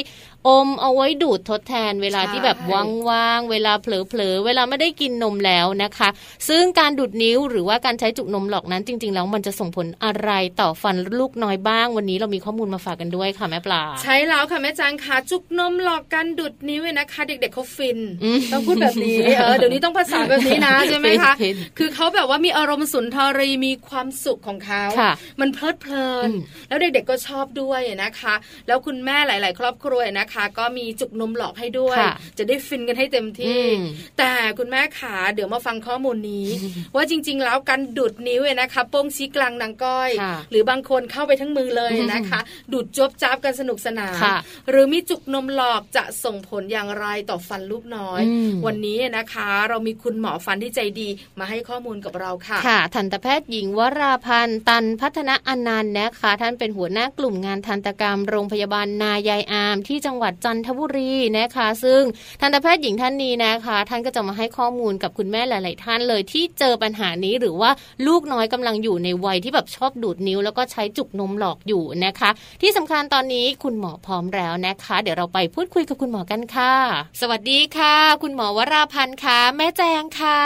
[0.49, 6.09] อมเอาไว้ดูดทดแทน เวลาใช่ที่แบบว่างๆเวลาเผลอๆเวลาไม่ได้กินนมแล้วนะคะ
[6.49, 28.35] ซึ่งการดูดนิ้วหรือว่าการใช้จุกนมหลอกนั้นจริง ๆ แล้วมันจะส่งผลอะไรต่อฟันลูกน้อยบ้าง วันนี้เรามีข้อมูลมาฝากกันด้วยค่ะแม่ปลา ใช้แล้วค่ะแม่จางค่ะจุกนมหลอกกันดุดนิ้วเนี่ยนะคะ เด็กๆเขาฟินอืมต้องพูดแบบนี้เออเดี๋ยวนี้ต้องภาษาแบบนี้นะใช่ไหมคะฟินคือเขาแบบว่ามีอารมณ์สุนทรีมีความสุขของเขาค่ะมันเพลิดเพลินอืมแล้วเด็กๆก็ชอบด้วยนะคะ
[28.67, 33.81] แล้วคุณแม่หลาย ๆ ครอบครัวนะคะ ก็มีจุกนมหลอกให้ด้วยค่ะจะได้ฟินกันให้เต็มที่อืม
[34.19, 36.49] แต่คุณแม่ขาเดี๋ยวมาฟังข้อมูลนี้
[36.95, 42.41] ว่าจริง ๆ แล้วการดูดนิ้วเนี่ยนะคะโป้งชี้กลางนางก้อยค่ะหรือบางคนเข้าไปทั้งมือเลยนะคะ
[42.73, 44.37] ดูดจบจับกันสนุกสนานค่ะ
[44.71, 62.03] หรือมีจุกนมหลอกจะส่งผลอย่างไรต่อฟันลูกน้อยอืมวันนี้นะคะ เรามีคุณหมอฟันที่ใจดีมาให้ข้อมูลกับเราค่ะ ค่ะ ทันตแพทย์หญิงวราพันธ์ตันพัฒนาอนันต์นะคะ ท่านเป็นหัวหน้ากลุ่มงานทันตกรรมโรงพยาบาลนายายอาม ที่จังหวัดจันทบุรีนะคะ ซึ่ง
[62.41, 67.71] ทันตแพทย์หญิงท่านนี้นะคะ ท่านก็จะมาให้ข้อมูลกับคุณแม่หลาย ๆ ท่านเลยที่เจอปัญหานี้หรือว่า
[68.07, 72.31] ลูกน้อยกำลังอยู่ในวัยที่แบบชอบดูดนิ้ว แล้วก็ใช้จุกนมหลอกอยู่นะคะ
[72.63, 76.73] ที่สำคัญตอนนี้คุณหมอพร้อมแล้วนะคะ เดี๋ยวเราไปพูดคุยกับคุณหมอกันค่ะ
[77.21, 80.41] สวัสดีค่ะ คุณหมอวราพันธ์ค่ะแม่แจงค่ะ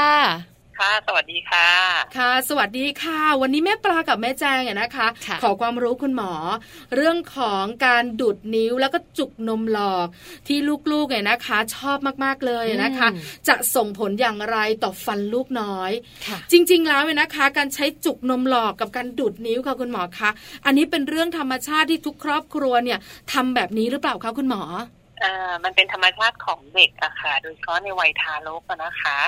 [0.79, 1.69] ค่ะสวัสดีค่ะ
[2.17, 6.33] ค่ะ สวัสดีค่ะ วันนี้แม่ปลากับแม่แจงเนี่ยนะคะค่ะขอความรู้คุณหมอ
[6.97, 10.07] เรื่องของการดูดนิ้วแล้วก็จุกนมหลอก
[10.47, 10.59] ที่
[10.93, 15.91] ลูกๆเนี่ยนะคะ ชอบมากๆเลยนะคะอืมจะส่งผลอย่างไรต่อฟันลูกน้อย
[16.27, 20.31] ค่ะจริง ๆ แล้วเนี่ยนะคะ การใช้จุกนมหลอกกับการดูดนิ้วค่ะคุณหมอคะ
[20.67, 22.99] อันนี้เป็นเรื่องธรรมชาติที่ทุกครอบครัวเนี่ย
[23.33, 24.98] ทำแบบนี้หรือเปล่าคะคุณหมอเอ่อ
[25.65, 29.19] มันเป็นธรรมชาติของเด็กอะค่ะ โดยเฉพาะในวัยทารกอะนะคะ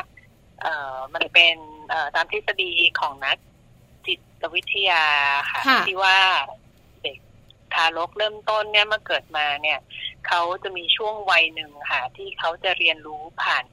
[0.62, 1.56] เอ่อมันเป็น
[1.88, 3.36] เอ่อตามทฤษฎีของนัก
[4.06, 5.04] จิตวิทยา
[5.50, 6.18] ค่ะค่ะที่ว่า
[7.02, 7.18] เด็ก
[7.74, 9.78] ทารกเริ่มต้นเนี่ยเมื่อเกิดมาเนี่ย
[10.26, 13.64] เขาจะมีช่วงวัยหนึ่งค่ะ ที่เขาจะเรียนรู้ผ่าน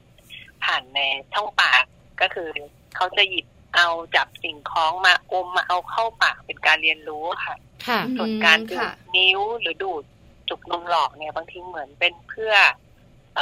[0.64, 1.00] ผ่านใน
[1.34, 1.84] ช่องปาก
[2.20, 2.50] ก็คือ
[2.96, 10.04] เขาจะหยิบเอาจับสิ่งของมาอมมาเอาเข้าปากเป็นการเรียนรู้ค่ะค่ะส่วนการดูค่ะดนิ้วหรือดูด
[10.48, 12.52] จุกนมหลอกเนี่ยบางทีเหมือนเป็นเพื่อ
[13.38, 13.40] อ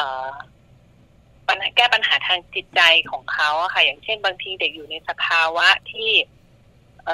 [1.48, 6.10] ปัญหาแก้ปัญหาทางจิตใจของเขาอะค่ะ อย่างเช่น บางทีเด็กอยู่ในสภาวะที่
[7.06, 7.08] เ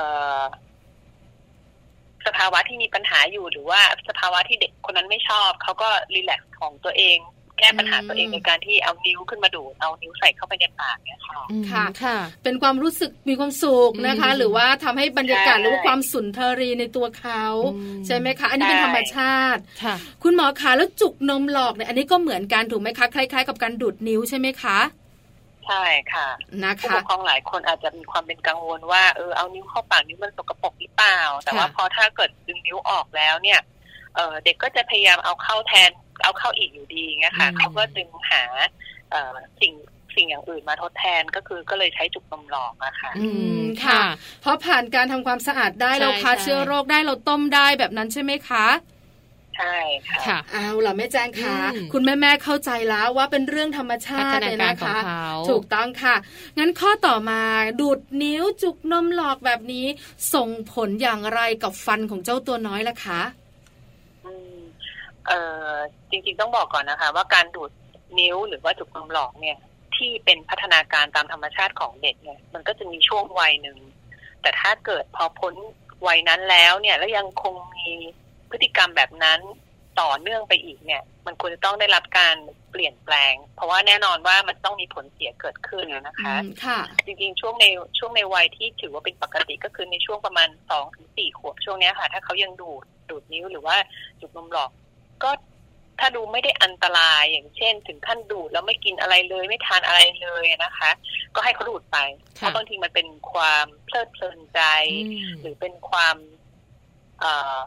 [2.26, 7.18] สภาวะที่มีปัญหาอยู่หรือว่าสภาวะที่เด็กคนนั้นไม่ชอบเขาก็รีแลกซ์ของตัวเอง
[7.62, 17.44] ก้ปัญหาตัวเองอืมโดยการที่เอานิ้วขึ้นมาดูดเอานิ้วใส่เข้าไปในปากเนี่ยค่ะอืมค่ะค่ะ เป็นความรู้สึกมีความสุขนะคะอืมหรือว่าทำให้บรรยากาศใช่หรือว่าความสุนทรีในตัวเขา
[17.74, 24.78] อืมใช่ไหมคะ อันนี้เป็นใช่ธรรมชาติค่ะ คุณหมอคะแล้วจุกนมหลอกเนี่ยอันนี้ก็เหมือนกันถูกไหมคะคล้ายๆ กับการดูดนิ้วใช่ไหมคะ
[25.66, 26.28] ใช่ค่ะ
[26.62, 33.60] นะผู้คะปกครองหลายคนอาจจะมีความเป็นกังวลว่าเออเอานิ้วเข้าปากนิ้วมันสกปรกหรือเปล่า แต่ว่าค่ะพอถ้าเกิดดึงนิ้วออกแล้วเนี่ย
[34.14, 35.90] เออเด็กก็จะพยายามเอาเข้าแทน
[36.22, 38.42] เอาเข้าอีกอยู่ดีเงี้ยค่ะเขาก็จึงหา
[39.10, 39.72] เออสิ่ง
[40.14, 43.28] สิ่งอย่างอื่นมาทดแทนก็คือก็เลยใช้จุกนมหลอกอะค่ะ อื
[43.60, 44.02] มค่ะค่ะ
[44.40, 48.66] เพราะผ่านการทำความสะอาดได้ใช่เราฆ่าใช่เชื้อโรคได้เราต้มได้แบบนั้นใช่ไหมคะ
[49.58, 56.14] ใช่ค่ะค่ะเอาล่ะแม่แจ้งค่ะอืมคุณแม่แม่ๆเข้าใจแล้วว่าเป็นเรื่องธรรมชาพัฒตินาเลยการนะของคะเขาถูกต้องค่ะ
[56.58, 57.40] งั้นข้อต่อมา
[57.80, 59.86] ดูดนิ้วจุกนมหลอกแบบนี้
[60.34, 63.41] ส่งผลอย่างไรกับฟันของเจ้าตัวน้อยล่ะคะอืม
[65.28, 65.32] เอ
[65.66, 65.72] อ
[66.10, 67.70] จริงๆต้องบอกก่อนนะคะ ว่าการดูด
[68.18, 69.58] นิ้วหรือว่าจุกนมหลอกเนี่ย
[69.96, 73.78] ที่เป็นพัฒนาการตามธรรมชาติของเด็กเนี่ย มันก็จะมีช่วงวัยหนึ่ง
[74.42, 75.54] แต่ถ้าเกิดพอพ้น
[76.06, 77.88] วัยนั้นแล้วเนี่ย แล้วยังคงมี
[78.50, 79.40] พฤติกรรมแบบนั้น
[80.00, 82.36] ต่อเนื่องไปอีกเนี่ย มันควรจะต้องได้รับการ
[82.70, 87.66] เปลี่ยนแปลง เพราะว่าแน่นอนว่ามันต้องมีผลเสียเกิดขึ้นนะคะอืมค่ะ จริงๆช่วงใน
[87.98, 93.76] ช่วงในวัยที่ถือว่าเป็นปกติก็คือในช่วงประมาณสองถึงสี่ขวบช่วงเนี้ยค่ะ ถ้าเขายังดูดดูดนิ้วหรือว่า
[94.20, 94.70] จุกนมหลอก
[95.22, 95.30] ก็
[96.00, 100.90] ถ้าดูไม่ได้อันตรายอย่างเช่น ถึงขั้นดูดแล้วไม่กินอะไรเลยไม่ทานอะไรเลยนะคะ
[101.34, 101.98] ก็ให้เขาดูดไป
[102.36, 104.60] เพค่ะราะบางทีมันเป็นความเพลิดเพลินใจ
[105.06, 106.16] อืมหรือเป็นความ
[107.20, 107.58] เอ่อ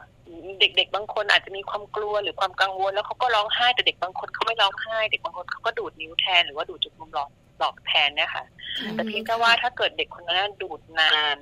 [0.59, 8.45] เด็กๆ บางคนอาจจะมีความกลัวหรือความกังวล แล้วเขาก็ร้องไห้แต่เด็กบางคนเขาไม่ร้องไห้เด็กบางคนเขาก็ดูดนิ้วแทนหรือว่าดูดจุกนมหลอกหลอกแทนเนี่ยค่ะ
[8.93, 11.37] แต่เพียงแค่ว่าถ้าเกิดเด็กคนนั้นดูดนาน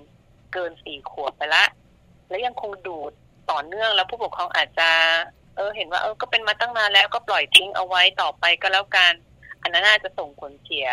[0.54, 1.65] เกินสี่ขวบไปละ
[2.30, 3.12] แล้วยังคงดูด
[3.52, 4.89] ต่อเนื่องแล้วผู้ปกครองอาจจะ
[5.56, 9.13] เออเห็นว่าเออก็เป็นมาตั้งนานแล้วก็ปล่อยทิ้งเอาไว้ต่อไปก็แล้วกัน
[9.62, 10.88] อันนั้นน่าจะส่งผลเสีย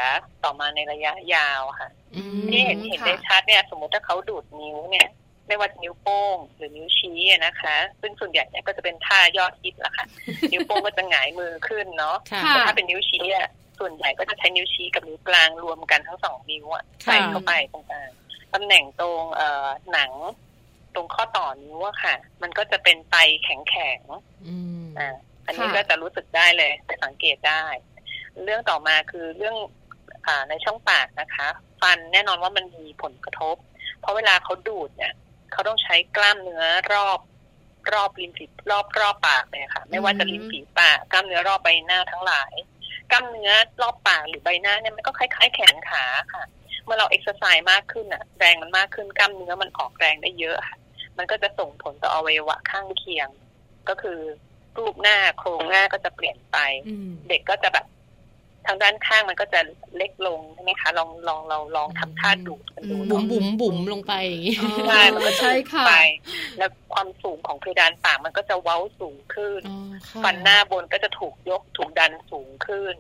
[0.44, 5.09] ต่อมาในระยะยาวค่ะอืมที่เห็นเห็นได้ชัดเนี่ย สมมติถ้าเขาดูดนิ้วเนี่ย
[5.46, 10.07] ไม่ว่าจะนิ้วโป้งหรือนิ้วชี้อะนะคะ ซึ่งส่วนใหญ่เนี่ยก็จะเป็นท่ายอดฮิตแหละค่ะ
[10.53, 18.11] นิ้วโป้งก็จะหงายมือขึ้นเนาะค่ะค่ะแต่ถ้าเป็นนิ้วชี้อะส่วนใหญ่ก็จะใช้นิ้วชี้กับนิ้วกลางรวมกันทั้งสองนิ้วอะใส่เข้าไปตรงกลาง
[18.55, 20.11] ตำแหน่งตรงเอ่อหนัง
[20.94, 27.64] ตรงข้อต่อนิ้วอะค่ะ มันก็จะเป็นไตแข็งแข็งๆอืมอ่าอันนี้ค่ะก็จะรู้สึกได้เลยจะสังเกตได้
[28.44, 29.57] เรื่องต่อมาคือเรื่อง
[30.26, 31.48] อ่าในช่องปากนะคะ
[31.81, 33.57] ฟันแน่นอนว่ามันมีผลกระทบ
[34.00, 35.12] เพราะเวลาเขาดูดเนี่ย
[35.53, 37.20] เขาต้องใช้กล้ามเนื้อรอบ
[37.92, 42.53] รอบริมฝีรอบรอบปากเลยค่ะ ไม่ว่าจะริมฝีปากกล้ามเนื้อรอบใบหน้าทั้งหลาย
[43.11, 46.44] กล้ามเนื้อรอบปากหรือใบหน้าเนี่ยมันก็คล้ายๆแขนขาค่ะ
[46.85, 50.76] เมื่อเราเอ็กซ์ไซส์มากขึ้นอะแรงมันมากขึ้นกล้ามเนื้อมันออกแรงได้เยอะค่ะ
[51.18, 53.29] มันก็จะส่งผลต่ออวัยวะข้างเคียง
[53.88, 54.20] ก็คือ
[54.79, 56.57] รูปหน้าโครงหน้าก็จะเปลี่ยนไป
[56.88, 57.87] อืมเด็กก็จะแบบ
[58.66, 59.61] ทางด้านข้างมันก็จะ
[59.96, 65.94] เล็กลงใช่ไหมคะ ลองลองเราลองทำท่าดูดกันดูบุ๋มเนาะบุ๋มบุ๋มลงไปอย่างงี้อ๋อใช่มันก็ใช่ค่ะไป
[66.59, 72.94] แล้วความสูงของเพดานปากมันก็จะเว้าสูงขึ้นอ๋อค่ะฟันหน้าบนก็จะถูกยกถูกดันสูงขึ้น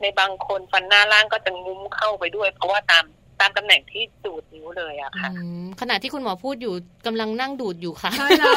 [0.00, 3.04] ในบางคนฟันหน้าล่างก็จะงุ้มเข้าไปด้วย เพราะว่าตาม
[3.40, 6.74] ตามตำแหน่งที่ดูดนิ้วเลยอะค่ะอืมขณะที่คุณหมอพูดอยู่
[7.06, 8.54] กำลังนั่งดูดอยู่ค่ะใช่แล้ว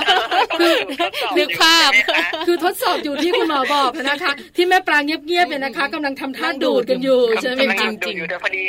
[1.37, 8.63] นึกภาพใช่ไหมคะคือทดสอบอยู่ที่คุณหมอบอกนะคะ ที่แม่ปรางเงียบๆเนี่ยนะคะกำลังทำท่าดูดกันอยู่ใช่ไหมกำลัคะงดูอยู่แต่พอดี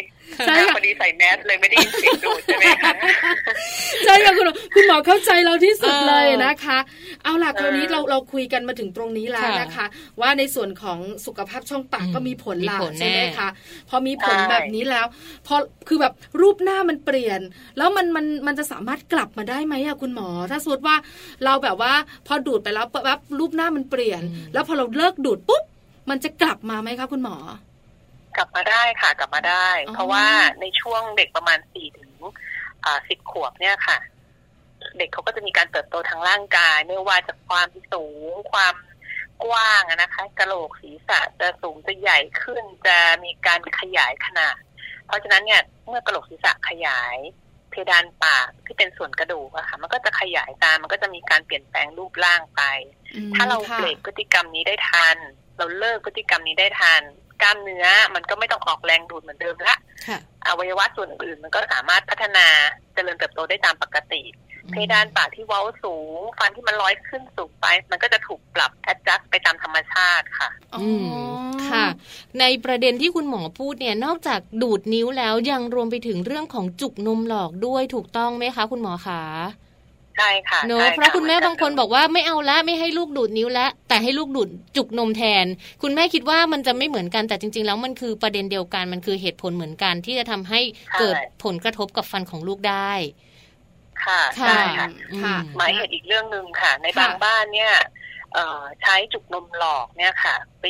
[0.47, 2.93] ใช่ค่ะพอดีใส่แมสเลยไม่ได้ยินเสียงดูดใช่ไหมคะ
[4.05, 6.79] ใช่ค่ะคุณหมอคุณหมอเข้าใจเราที่สุดเออเลยนะคะ
[7.25, 9.87] เอาล่ะคราวนี้เออเราเราคุยกันมาถึงตรงนี้แล้วค่ะนะคะ
[10.21, 13.49] ว่าในส่วนของสุขภาพช่องปากอืมก็มีผลมีละผลใช่ไหมแน่คะ
[13.89, 15.07] พอมีผลแบบนี้แล้ว
[15.47, 15.55] พอ
[15.89, 17.41] คือแบบรูปหน้ามันเปลี่ยน
[17.79, 20.97] แล้วมันมันมันจะสามารถกลับมาได้ไหมอะคุณหมอ ถ้าสมมติว่า
[21.45, 21.93] เราแบบว่า
[22.27, 25.65] พอดูดไปแล้วปั๊บรูปหน้ามันเปลี่ยน แล้วพอเราเลิกดูดปุ๊บ
[26.11, 27.37] มันจะกลับมาไหมคะคุณหมอ
[28.37, 30.27] กลับมาได้ค่ะกลับมาได้อ๋อเพราะว่า
[30.61, 32.13] ในช่วงเด็กประมาณสี่ถึง
[33.09, 33.99] สิบขวบเนี่ยค่ะ
[34.99, 38.75] เด็กเขาก็จะมีการเติบโตทางร่างกาย ไม่ว่าจากความสูงความ
[39.45, 44.59] กว้างอะนะคะกระโหลกศีรษะจะสูงจะใหญ่ขึ้นจะมีการขยายขนาด
[45.07, 47.17] เพราะฉะนั้นเนี่ยเมื่อกระโหลกศีรษะขยาย
[47.71, 52.63] เพดานปากที่เป็นส่วนกระดูกอะค่ะ มันก็จะขยายตามมันก็จะมีการเปลี่ยนแปลงรูปร่างไป
[53.15, 55.17] อืมถ้าเราค่ะเบรกพฤติกรรมนี้ได้ทัน
[55.59, 57.03] เราเลิกพฤติกรรมนี้ได้ทัน
[57.43, 59.75] กล้ามเนื้อมันก็ไม่ต้องออกแรงดูดเหมือนเดิมละ
[60.09, 62.47] ค่ะอวัยวะส่วนอื่นมันก็สามารถพัฒนา
[62.95, 64.23] เจริญเติบโตได้ตามปกติ
[64.73, 71.87] เพดานปากที่เว้าสูง ฟันที่มันร้อยขึ้นสูงไป มันก็จะถูกปรับ adjust ไปตามธรรมชาติค่ะอ๋ออืมค่ะ
[72.41, 79.23] ในประเด็นที่คุณหมอพูดเนี่ยนอกจากดูดนิ้วแล้วยังรวมไปถึงเรื่องของจุกนมหลอกด้วยถูกต้องไหมคะ คุณหมอคะ
[80.19, 85.47] ใช่ค่ะเนอะใช่เพราะคุณแม่มันจบางคนบอกว่าไม่เอาละไม่ให้ลูกดูดนิ้วละแต่ให้ลูกดูดจุกนมแทน
[85.83, 90.61] คุณแม่คิดว่ามันจะไม่เหมือนกันแต่จริง ๆ แล้วมันคือประเด็นเดียวกันมันคือเหตุผลเหมือนกันที่จะทำให้
[91.01, 92.93] เกิดผลกระทบกับฟันของลูกได้
[94.05, 94.89] ค่ะค่ะใช่ค่ะ
[95.25, 97.73] ค่ะอืมหมายเหตุอีกเรื่องหนึ่งค่ะ ในค่ะบางบ้านเนี่ย
[98.35, 100.65] เอ่อใช้จุกนมหลอกเนี่ยค่ะ ไป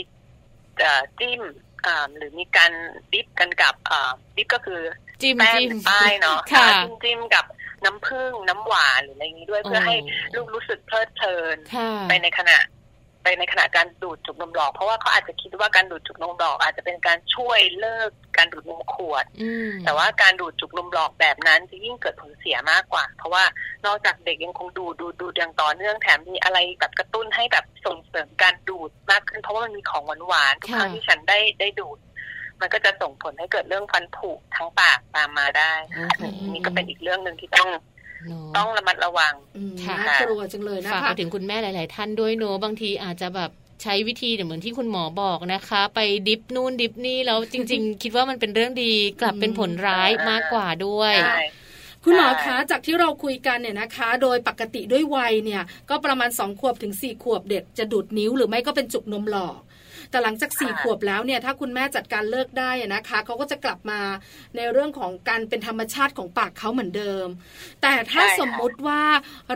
[0.80, 1.42] เอ่อจิ้ม
[1.86, 2.70] อ่าหรือมีการ
[3.12, 4.80] ดิฟกันกับอ่าดิฟก็คือ
[5.22, 7.44] จิ้มแป้งจิ้มป้ายเนาะค่ะจิ้มจิ้มกับ
[7.84, 9.96] น้ำผึ้งน้ำหวานหรืออะไรอย่างนี้ด้วยเพื่อให้
[10.34, 12.58] ลูกรู้สึกเพลิดเพลินค่ะไปในขณะ
[13.24, 23.44] ไปในขณะการดูดจุกนมหลอก เพราะว่าเขาอาจจะคิดว่าการดูดจุกนมหลอก อาจจะเป็นการช่วยเลิกการดูดนมขวดอืมแต่ว่าการดูดจุกนมหลอกแบบนั้นจะยิ่งเกิดผลเสียมากกว่า เพราะว่า
[23.86, 31.98] นอกจากเด็กยังคงดูดดูดดูดอย่างต่อเนื่องแถมมีอะไรแบบกระตุ้นให้แบบส่งเสริมการดูดมากขึ้น เพราะว่ามันมีของหวานหวานๆทุกครั้งค่ะที่ฉันได้ได้ดูด
[32.60, 43.50] มันก็จะส่งผลให้เกิดเรื่องฟันผุทั้งปากตามมาได้โอ้โหนี่ก็เป็นอีกเรื่องหนึ่งที่ต้องเนอะต้องระมัดระวังอืมค่ะน่ากลัวจังเลยนะฝากคะไปถึงคุณแม่หลาย ๆ ท่านด้วยเนอะบางทีอาจจะแบบ
[43.82, 51.42] ใช้วิธีเหมือนที่คุณหมอบอกนะคะ ไปดิฟนู่นดิฟนี่แล้วจริง ๆ คิดว่ามันเป็นเรื่องดีกลับเป็นผลร้ายมากกว่าด้วยใช่
[52.04, 59.58] คุณหมอใช่คะจากที่เราคุยกันเนี่ยนะคะ โดยปกติด้วยวัยเนี่ย ก็ประมาณสองขวบถึงสี่ขวบเด็กจะดูดนิ้วหรือไม่ก็เป็นจุกนมหลอก
[60.10, 64.00] แต่หลังจากสี่ขวบแล้วเนี่ยถ้าคุณแม่จัดการเลิกได้อะนะคะเขาก็จะกลับมา
[64.56, 67.26] ในเรื่องของการเป็นธรรมชาติของปากเขาเหมือนเดิม
[67.82, 69.02] แต่ถ้าใช่ค่ะสมมุติว่า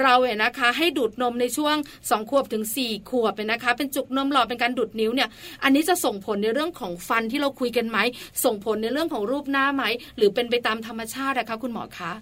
[0.02, 1.76] เราเนี่ยนะคะให้ดูดนมในช่วง
[2.10, 5.28] สองขวบถึงสี่ขวบเนี่ยนะคะ เป็นจุกนมหลอกเป็นการดูดนิ้วเนี่ย
[5.62, 7.98] อันนี้จะส่งผลในเรื่องของฟันที่เราคุยกันไหม
[8.44, 9.84] ส่งผลในเรื่องของรูปหน้าไหม
[10.16, 12.12] หรือเป็นไปตามธรรมชาติอะคะคุณหมอคะ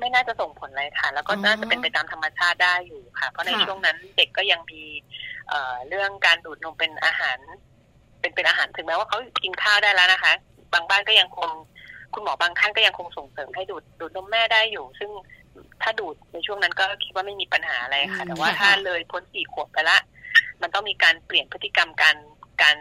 [0.00, 4.82] ไม่น่าจะส่งผลอะไรค่ะ แล้วก็อ๋อน่าจะเป็นไปตามธรรมชาติได้อยู่ค่ะ เพราะในค่ะช่วงนั้นเด็กก็ยังมี
[5.48, 7.38] เอ่อเรื่องการดูดนมเป็นอาหาร
[8.20, 10.32] เป็นเป็นอาหารถึงแม้ว่าเขากินข้าวได้แล้วนะคะ
[10.72, 11.48] บางบ้านก็ยังคง
[12.14, 15.10] คุณหมอบางท่านก็ยังคงส่งเสริมให้ดูดดูดนมแม่ได้อยู่ ซึ่ง
[15.82, 19.98] ถ้าดูดในช่วงนั้นก็คิดว่าไม่มีปัญหาอะไรค่ะ แต่ว่าถ้าเลยพ้นสี่ขวบไปละ
[20.62, 22.16] มันต้องมีการเปลี่ยนพฤติกรรมการ
[22.62, 22.76] การ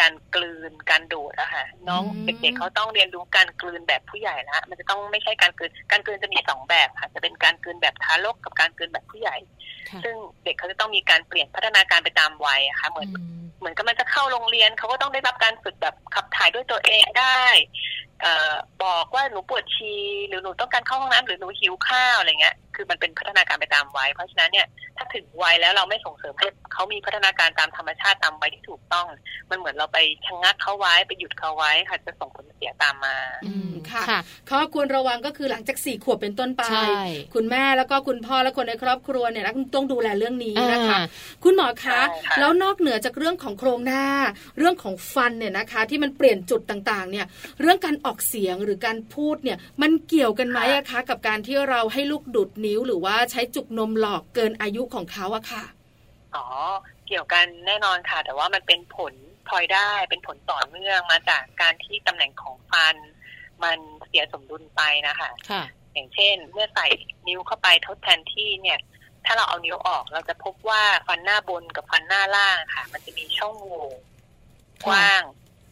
[0.00, 9.36] การกลืนการดูดอะค่ะน้องอืมเด็กๆเขาต้องเรียนรู้การกลืนแบบผู้ใหญ่ละมันจะต้องไม่ใช่การกลืนการกลืนจะมีสองแบบค่ะจะเป็นการกลืนแบบทารกกับการกลืนแบบผู้ใหญ่
[9.90, 17.42] ค่ะซึ่งเด็กเขาจะต้องมีการเปลี่ยนพัฒนาการไปตามวัยอะค่ะเหมือนอืมเหมือนกับมันจะเข้าโรงเรียนเขาก็ต้องได้รับการฝึกแบบขับถ่ายด้วยตัวเองได้
[18.22, 24.66] เอ่อบอกว่าหนูปวดฉี่หรือหนูต้องการเข้าห้องน้ำหรือหนูหิวข้าวอะไรเงี้ย คือมันเป็นพัฒนาการไปตามวัยเพราะฉะนั้นเนี่ย
[24.96, 29.06] ถ้าถึงวัยแล้วเราไม่ส่งเสริมให้เขามีพัฒนาการตามธรรมชาติตามวัยที่ถูกต้อง
[29.50, 33.16] มันเหมือนเราไปชะงักเขาไว้ไปหยุดเขาไว้ค่ะจะส่งผลเสียตามมา
[33.46, 34.20] อืมค่ะค่ะ
[34.50, 36.88] ข้อควรระวังก็คือหลังจากสี่ขวบเป็นต้นไปใช่
[37.34, 41.08] คุณแม่แล้วก็คุณพ่อและคนในครอบครัวเนี่ยต้องดูแลเรื่องนี้นะคะอ่า
[41.44, 44.04] คุณหมอคะใช่ค่ะแล้วนอกเหนือจากเรื่องของโครงหน้า
[44.58, 47.26] เรื่องของฟันเนี่ยนะคะ ที่มันเปลี่ยนจุดต่างๆ เนี่ย
[47.60, 55.64] เรื่องการออกเสียงหรือการพูดเนี่ยมันเกี่ยวกันไหมอะคะกับการที่เราให้ลูกดูดนิ้วหรือว่าใช้จุกนมหลอกเกินอายุของเขาอะค่ะ
[56.36, 56.46] อ๋อ
[57.06, 59.14] เกี่ยวกันแน่นอนค่ะ แต่ว่ามันเป็นผล
[59.48, 62.96] พลอยได้เป็นผลต่อเนื่องมาจากการที่ตำแหน่งของฟัน
[63.62, 65.62] มันเสียสมดุลไปนะคะค่ะ
[65.92, 66.86] อย่างเช่น เมื่อใส่
[67.28, 68.78] นิ้วเข้าไปทดแทนที่เนี่ย
[69.24, 73.84] ถ้าเราเอานิ้วออกเราจะพบว่าฟันหน้าบนกับฟันหน้าล่างค่ะ มันจะมีช่องโหว่
[74.86, 75.22] กว้าง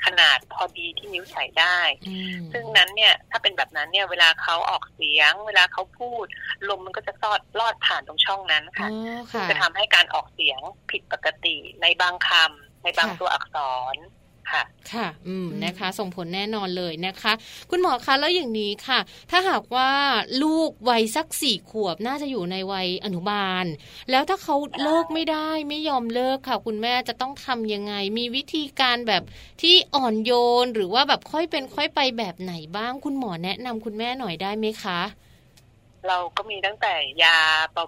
[0.05, 1.79] ขนาดพอดีที่นิ้วใส่ได้
[2.09, 6.25] อืมซึ่งนั้นเนี่ยถ้าเป็นแบบนั้นเนี่ยเวลาเขาออกเสียง เวลาเขาพูด
[6.69, 8.89] ลมมันก็จะซอดลอดผ่านตรงช่องนั้นอ๋อค่ะ
[9.33, 13.57] ค่ะจะทำให้การออกเสียงผิดปกติในบางคำในบางค่ะตัวอักษ
[13.95, 13.97] ร
[14.51, 17.33] ค่ะ ค่ะอืมอืมนะคะ ส่งผลแน่นอนเลยนะคะ
[17.71, 19.91] คุณหมอคะแล้วอย่างนี้ค่ะ ถ้าหากว่า
[20.43, 23.65] ลูกวัยสักสี่ขวบน่าจะอยู่ในวัยอนุบาล
[24.11, 29.23] แล้วถ้าเขาเลิกไม่ได้ไม่ยอมเลิกค่ะ คุณแม่จะต้องทำยังไง มีวิธีการแบบ
[29.63, 30.33] ที่อ่อนโย
[30.65, 35.01] นหรือว่าแบบค่อยเป็นค่อยไปแบบไหนบ้าง คุณหมอแนะนำคุณแม่หน่อยได้ไหมคะ
[36.09, 36.95] เราก็มีตั้งแต่
[37.25, 37.39] ยา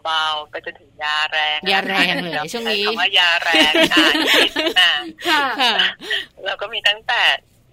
[0.04, 4.08] เบาๆไปจนถึงยาแรงยาแรงเลยราช่วงนี้ใช้คำว่ายาแรงอ่า
[4.80, 4.92] อ่า
[5.28, 5.74] ค่ะค่ะ
[6.44, 7.22] เราก็มีตั้งแต่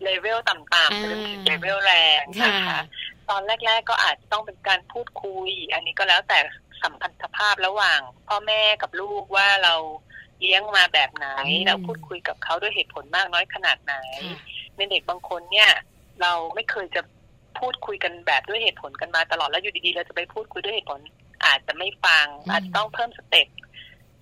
[0.04, 2.82] เลเวลต่ำๆไปจนถึงเลเวลแรงนะค่ะคะ
[3.30, 6.40] ตอนแรก ๆ ก็อาจจะต้องเป็นการพูดคุย อันนี้ก็แล้วแต่
[6.84, 9.76] สัมพันธภาพระหว่าง พ่อแม่กับลูกว่าเรา
[10.42, 14.38] เลี้ยงมาแบบไหนอืมเราพูดคุยกับเขาด้วยเหตุผลมากน้อยขนาดไหนค่ะ
[14.78, 15.70] ในเด็กบางคนเนี่ย
[16.22, 17.02] เราไม่เคยจะ
[17.60, 21.00] พูดคุยกันแบบด้วยเหตุผลกันมาตลอดแล้วอยู่ดีๆ เราจะไปพูดคุยด้วยเหตุผล
[21.46, 23.48] อาจจะไม่ฟังอืมอาจจะต้องเพิ่มสเต็ป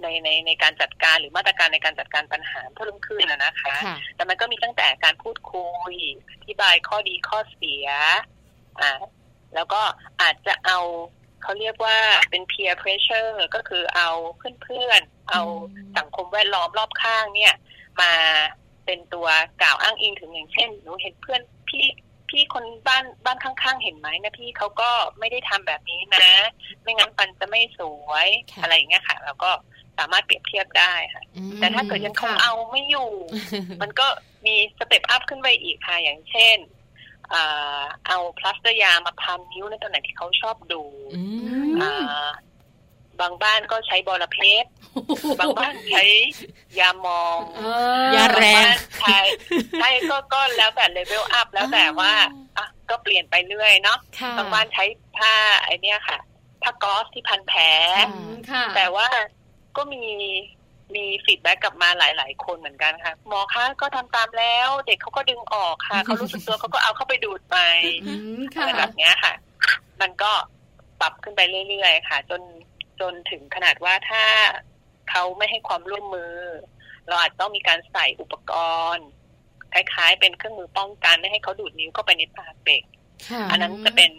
[0.01, 5.95] ในในในการจัดการหรือมาตรการในการจัดการปัญหาเพิ่มขึ้นนะนะคะค่ะแต่มันก็มีตั้งแต่การพูดคุย
[6.31, 7.87] อธิบายข้อดีข้อเสีย
[8.81, 8.91] อ่า
[9.55, 9.81] แล้วก็
[10.21, 10.79] อาจจะเอา
[11.43, 11.97] เขาเรียกว่า
[12.29, 14.09] เป็น peer pressure ก็คือเอา
[14.63, 15.41] เพื่อนๆ เอา
[15.73, 17.53] อืมสังคมแวดล้อมรอบข้างเนี่ย
[18.01, 18.11] มา
[18.85, 19.27] เป็นตัว
[19.61, 21.85] กล่าวอ้างอิงถึงอย่างเช่นหนูเห็นเพื่อนพี่
[22.31, 26.27] พี่คนบ้านบ้านข้างๆ เห็นไหมนะพี่เขาก็ไม่ได้ทำแบบนี้นะ
[26.81, 29.49] ไม่งั้นฟันจะไม่สวยค่ะอะไรอย่างเงี้ยค่ะ แล้วก็
[29.97, 33.11] สามารถเปรียบเทียบได้ค่ะอืมแต่ถ้าเกิดยังคงค่ะเอาไม่อยู่
[33.81, 34.07] มันก็
[34.45, 36.57] มี step up ขึ้นไปอีกค่ะ อย่างเช่น
[37.33, 40.83] อ่าเอาพลาสเตอร์ยามาพันนิ้วในตำแหน่งที่เขาชอบดูด
[41.15, 42.25] อืมอ่า
[43.21, 44.65] บางบ้านก็ใช้บอระเพ็ด
[45.39, 46.03] บางบ้านใช้
[46.79, 47.61] ยามองเอ
[48.13, 49.17] อยาแรงบางบ้านใช้
[49.81, 52.11] ใช่ก็ก็แล้วแต่ level up แล้วแต่ว่า
[52.57, 54.83] อะก็เปลี่ยนไปเรื่อยเนาะค่ะบางบ้านใช้
[55.17, 56.19] ผ้าไอเนี้ยค่ะ
[56.63, 57.61] ผ้าก๊อซที่พันแผล
[57.97, 59.07] ค่ะอืมค่ะแต่ว่า
[59.77, 60.05] ก็มี
[60.95, 67.57] มีฟีดแบ็กกลับมาหลาย ๆ คนเหมือนกันค่ะหมอคะก็ทำตามแล้ว เด็กเขาก็ดึงออกค่ะเขารู้สึกตัวเขาก็เอาเข้าไปดูดไป
[68.07, 69.33] อืมอะค่ะไรแบบเนี้ยค่ะ
[70.01, 70.31] มันก็
[71.01, 72.41] ปรับขึ้นไปเรื่อย ๆ ค่ะ จน
[73.01, 74.23] จนถึงขนาดว่าถ้า
[75.09, 76.33] เขาไม่ให้ความร่วมมือ
[77.07, 78.51] เราอาจต้องมีการใส่อุปก
[78.93, 79.07] รณ์
[79.73, 82.83] คล้ายๆ เป็นเครื่องมือป้องกันไม่ให้เขาดูดนิ้วเข้าไปในปากเด็ก
[83.29, 84.11] ค่ะอันนั้นจะเป็น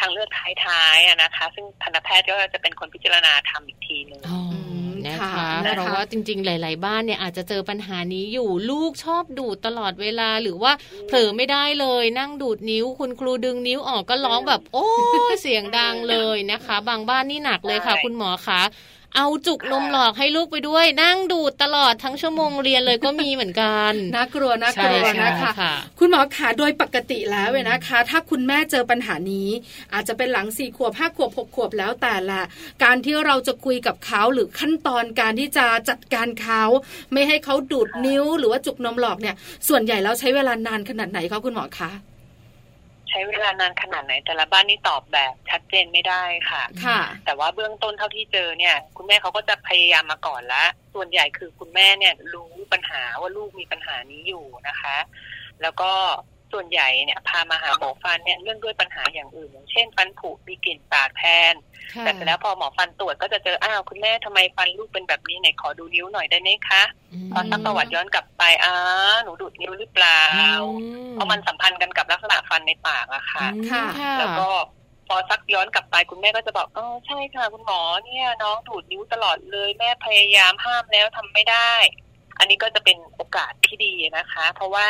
[0.00, 0.28] ทางเลือก
[0.64, 4.63] ท้ายๆอะนะคะ ซึ่งทันตแพทย์ก็จะเป็นคนพิจารณาทำอีกทีหนึ่งอ๋อม
[5.08, 10.72] นะคะค่ะนะคะ เพราะว่าจริง ๆ หลาย ๆ บ้านเนี่ยอาจจะเจอปัญหานี้อยู่ลูกชอบดูดตลอดเวลาหรือว่า
[11.06, 14.86] เผลอไม่ได้เลย นั่งดูดนิ้ว คุณครูดึงนิ้วออกก็ร้องแบบ โอ้
[15.32, 18.60] ยเสียงดังเลยนะคะ บางบ้านนี่หนักเลยค่ะใช่คุณหมอคะ
[19.16, 29.48] เอาจุกนมหลอกให้ลูกไปด้วย นั่งดูดตลอดทั้งชั่วโมงเรียนเลยก็มีเหมือนกันน่ากลัวน่ากลัวใช่นะคะค่ะคุณหมอขาโดยปกติแล้วเว้ยนะคะ ถ้าคุณแม่เจอปัญหานี้
[29.94, 32.40] อาจจะเป็นหลังสี่ขวบห้าขวบหกขวบแล้วแต่ละ
[32.84, 36.62] การที่เราจะคุยกับเขาหรือขั้นตอนการที่จะจัดการเขา
[37.12, 39.34] ไม่ให้เขาดูดนิ้ว หรือว่าจุกนมหลอกเนี่ย
[39.68, 54.96] ส่วนใหญ่แล้วใช้เวลานานขนาดไหนคะคุณหมอคะใช้เวลานานขนาดไหน แต่ละบ้านนี่ตอบแบบชัดเจนไม่ได้ค่ะ ค่ะ แต่ว่าเบื้องต้นเท่าที่เจอเนี่ย คุณแม่เขาก็จะพยายามมาก่อนละ ส่วนใหญ่คือคุณแม่เนี่ยรู้ปัญหาว่าลูกมีปัญหานี้อยู่นะคะ
[55.62, 55.92] แล้วก็
[56.54, 61.54] ส่วนใหญ่เนี่ยพามาหาหมอฟันเนี่ยเรื่องด้วยปัญหาอย่างอื่นอย่างเช่น ฟันผุมีกลิ่นปากแทน
[61.94, 66.82] ค่ะแต่เสร็จแล้วพอหมอฟันตรวจก็จะเจออ้าวคุณแม่ทำไมฟันลูกเป็นแบบนี้ไหนขอดูนิ้วหน่อยได้ไหมคะ
[67.28, 68.74] มพอซักประวัติย้อนกลับไปอ้า
[69.24, 70.22] หนูดูดนิ้วหรือเปล่า
[70.82, 74.48] อืเพราะมันสัมพันธ์กันกับลักษณะฟันในปากอะค่ะอืมค่ะค่ะแล้วก็
[75.08, 81.72] พอซักย้อนกลับไปคุณแม่ก็จะบอกอ๋อใช่ค่ะ คุณหมอเนี่ยน้องดูดนิ้วตลอดเลย แม่พยายามห้ามแล้วทำไม่ได้
[82.38, 84.88] อันนี้ก็จะเป็นโอกาสที่ดีนะคะ เพราะว่า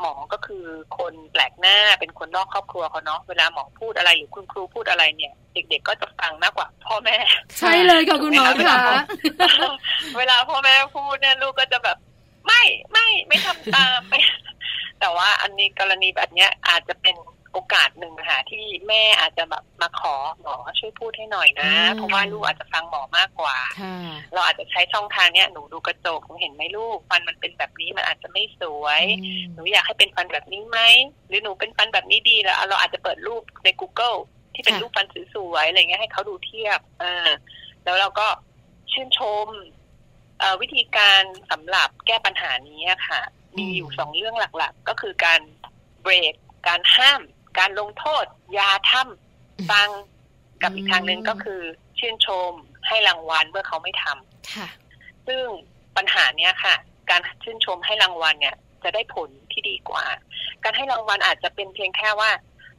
[0.00, 0.64] หมอก็คือ
[0.98, 7.16] คนแปลกหน้าเป็นคนนอกครอบครัวเขาเนาะเวลาหมอพูดอะไรหรือคุณครูพูดอะไรเนี่ย เด็กๆก็จะฟังมากกว่าพ่อแม่
[7.58, 8.78] ใช่เลยค่ะคุณหมอค่ะ
[10.18, 11.96] เวลาพ่อแม่พูดเนี่ยลูกก็จะแบบ
[12.46, 14.20] ไม่ไม่ไม่ทำตามไม่
[15.00, 17.14] แต่ว่าอันนี้กรณีแบบเนี้ยอาจจะเป็น
[17.54, 23.96] โอกาสหนึ่งค่ะที่แม่อาจจะแบบมาขอหมอช่วยพูดให้หน่อยนะอืมเพราะว่าลูกอาจจะฟังหมอมากกว่าค่ะ
[24.32, 30.78] เราอาจจะใช้ช่องทางเนี้ยหนูดูกระจกหนูเห็นไหมลูกฟันมันเป็นแบบนี้มันอาจจะไม่สวยอืมหนูอยากให้เป็นฟันแบบนี้ไหม
[31.28, 34.18] หรือหนูเป็นฟันแบบนี้ดีแล้วเราอาจจะเปิดรูปใน Google
[34.54, 37.30] ที่เป็นค่ะรูปฟันสวยๆอะไรเงี้ยให้เขาดูเทียบอ่า
[37.84, 38.26] แล้วเราก็
[38.92, 39.46] ชื่นชม
[40.38, 43.22] เอ่อวิธีการสำหรับแก้ปัญหานี้อะค่ะ
[43.56, 45.40] มีอยู่สองเรื่องหลัก ๆ ก็คือการ
[46.02, 46.34] เบรก
[46.68, 47.20] การห้าม
[47.58, 48.24] การลงโทษ
[48.58, 49.88] ยาทำฟัง
[50.62, 51.60] กับอีกทางหนึ่งก็คือ
[51.98, 52.50] ชื่นชม
[52.86, 54.68] ให้รางวัลเมื่อเขาไม่ทำค่ะ
[55.26, 55.44] ซึ่ง
[55.96, 56.74] ปัญหาเนี้ยค่ะ
[57.10, 60.04] การชื่นชมให้รางวัลเนี่ย จะได้ผลที่ดีกว่า
[60.64, 62.30] การให้รางวัลอาจจะเป็นเพียงแค่ว่า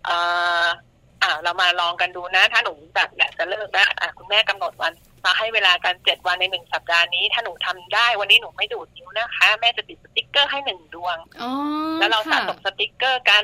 [0.05, 0.09] เอ
[0.63, 0.65] อ
[1.21, 4.93] อ่าเรามาลองกันดูนะ ถ้าหนูแบบอยากจะเลิกนะอะคุณแม่กำหนดวัน
[5.25, 11.51] มาให้เวลากันเจ็ดวันในหนึ่งสัปดาห์นี้ ถ้าหนูทำได้วันนี้หนูไม่ดูดนิ้วนะคะ แม่จะติดสติ๊กเกอร์ให้หนึ่งดวงอ๋อ
[11.99, 13.43] แล้วเราสะค่ะสะสมสติกเกอร์กัน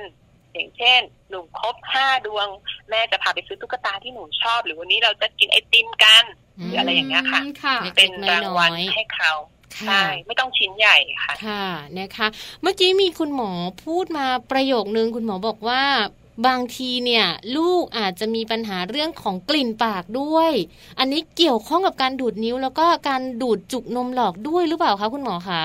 [0.54, 0.99] อย่างเช่น
[1.30, 2.47] หนูครบห้าดวง
[2.89, 6.24] แม่จะพาไปซื้อตุ๊กตาที่หนูชอบ หรือวันนี้เราจะกินไอติมกัน
[6.58, 9.32] หรืออะไรอย่างเงี้ยค่ะมค่ะเล็กๆเป็นรางวัลน้อยๆให้เขา
[9.80, 11.66] ค่ะใช่ไม่ต้องชิ้นใหญ่ค่ะ ค่ะ
[11.99, 12.28] นะคะ
[12.62, 13.52] เมื่อกี้มีคุณหมอ
[13.86, 15.84] พูดมาประโยคนึงคุณหมอบอกว่า
[16.47, 17.26] บางทีเนี่ย
[17.58, 20.52] ลูกอาจจะมีปัญหาเรื่องของกลิ่นปากด้วย
[20.99, 25.64] อันนี้เกี่ยวข้องกับการดูดนิ้วแล้วก็การดูดจุกนมหลอกด้วยหรือเปล่าคะคุณหมอคะ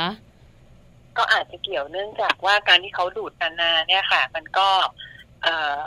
[1.18, 4.68] ก็อาจจะเกี่ยวเนื่องจากว่าการที่เขาดูดนานๆเนี่ยค่ะ มันก็
[5.42, 5.80] เอ่อ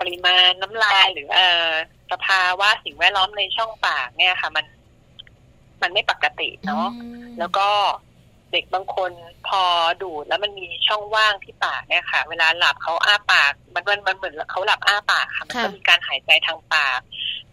[0.00, 1.68] ปริมาณน้ำลายหรือเอ่อ
[2.12, 4.66] สภาวะสิ่งแวดล้อมในช่องปากเนี่ยค่ะ มัน
[5.82, 6.88] มันไม่ปกติเนาะ
[7.38, 7.68] แล้วก็
[8.52, 9.12] เด็กบางคน
[9.48, 9.62] พอ
[10.02, 17.00] ดูดแล้วมันมีช่องว่างที่ปากเนี่ยค่ะ เวลาหลับเขาอ้าปาก มันมันมันเหมือนเขาหลับอ้าปากค่ะมันก็ค่ะมีการหายใจทางปาก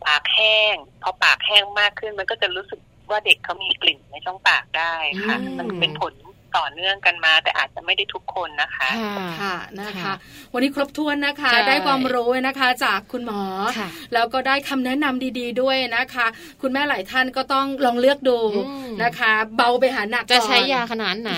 [0.05, 2.79] ปากแห้ง พอปากแห้งมากขึ้น มันก็จะรู้สึก
[3.09, 4.93] ว่าเด็กเขามีกลิ่นในช่องปากได้
[5.25, 6.13] ค่ะอืมมันเป็นผล
[6.57, 10.13] ต่อเนื่องกันมา แต่อาจจะไม่ได้ทุกคนนะคะค่ะค่ะนะคะค่ะ
[10.53, 13.41] วันนี้ครบถ้วนนะคะใช่ได้ความรู้นะคะจากคุณหมอ
[13.77, 16.27] ค่ะแล้วก็ได้คำแนะนำดีๆด้วยนะคะ
[16.61, 21.33] คุณแม่หลายท่านก็ต้องลองเลือกดูอืมนะคะ เบาไปหาหนักจะก่อนใช้ยาขนาดไหน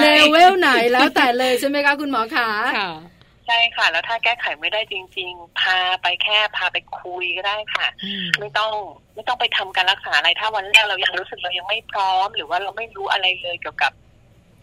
[0.00, 2.92] เลเวลไหนแล้วแต่เลยใช่ไหมคะคุณหมอคะค่ะ
[3.46, 8.72] ใช่ค่ะ แล้วถ้าแก้ไขไม่ได้จริง ๆ พาไปแค่พาไปคุยก็ได้ค่ะอืมไม่ต้อง
[9.14, 13.92] ไม่ต้องไปทำการรักษาอะไรถ้าวันแรกเรายังรู้สึกเรายังไม่พร้อม หรือว่าเราไม่รู้อะไรเลยเกี่ยวกับ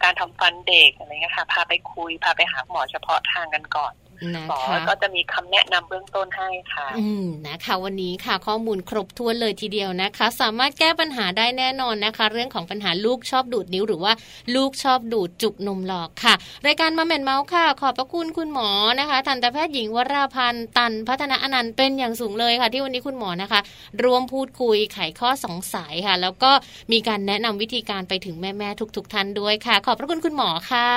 [0.02, 3.94] การทำฟันเด็กอะไรเงี้ยค่ะ พาไปคุย พาไปหาหมอเฉพาะทางกันก่อน
[4.36, 14.12] นะหมอคะก็จะมีคำแนะนำเบื้องต้นให้ค่ะ อืมนะคะวันนี้ค่ะข้อมูลครบถ้วนเลยทีเดียวนะคะ สามารถแก้ปัญหาได้แน่นอนนะคะ เรื่องของปัญหาลูกชอบดูดนิ้วหรือว่า
[14.54, 16.34] ลูกชอบดูดจุกนมหลอกค่ะ
[16.66, 18.70] รายการมาแมนเมาส์ค่ะ ขอบพระคุณคุณหมอ
[19.00, 23.60] นะคะทันตแพทย์หญิงวราพันธ์ตันพัฒนาอนันต์เป็นอย่างสูงเลยค่ะ ที่วันนี้คุณหมอนะคะ
[24.04, 26.50] รวมพูดคุยไขข้อสงสัยค่ะ แล้วก็
[26.92, 30.90] มีการแนะนำวิธีการไปถึงแม่ๆทุก ๆท่านด้วยค่ะ ขอบพระคุณคุณหมอค่ะ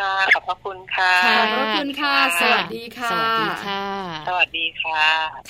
[0.00, 3.84] ค่ะขอบพระคุณค่ะค่ะขอบพระคุณค่ะสวัสดีค่ะ สวัสดีค่ะ
[4.28, 5.02] สวัสดีค่ะ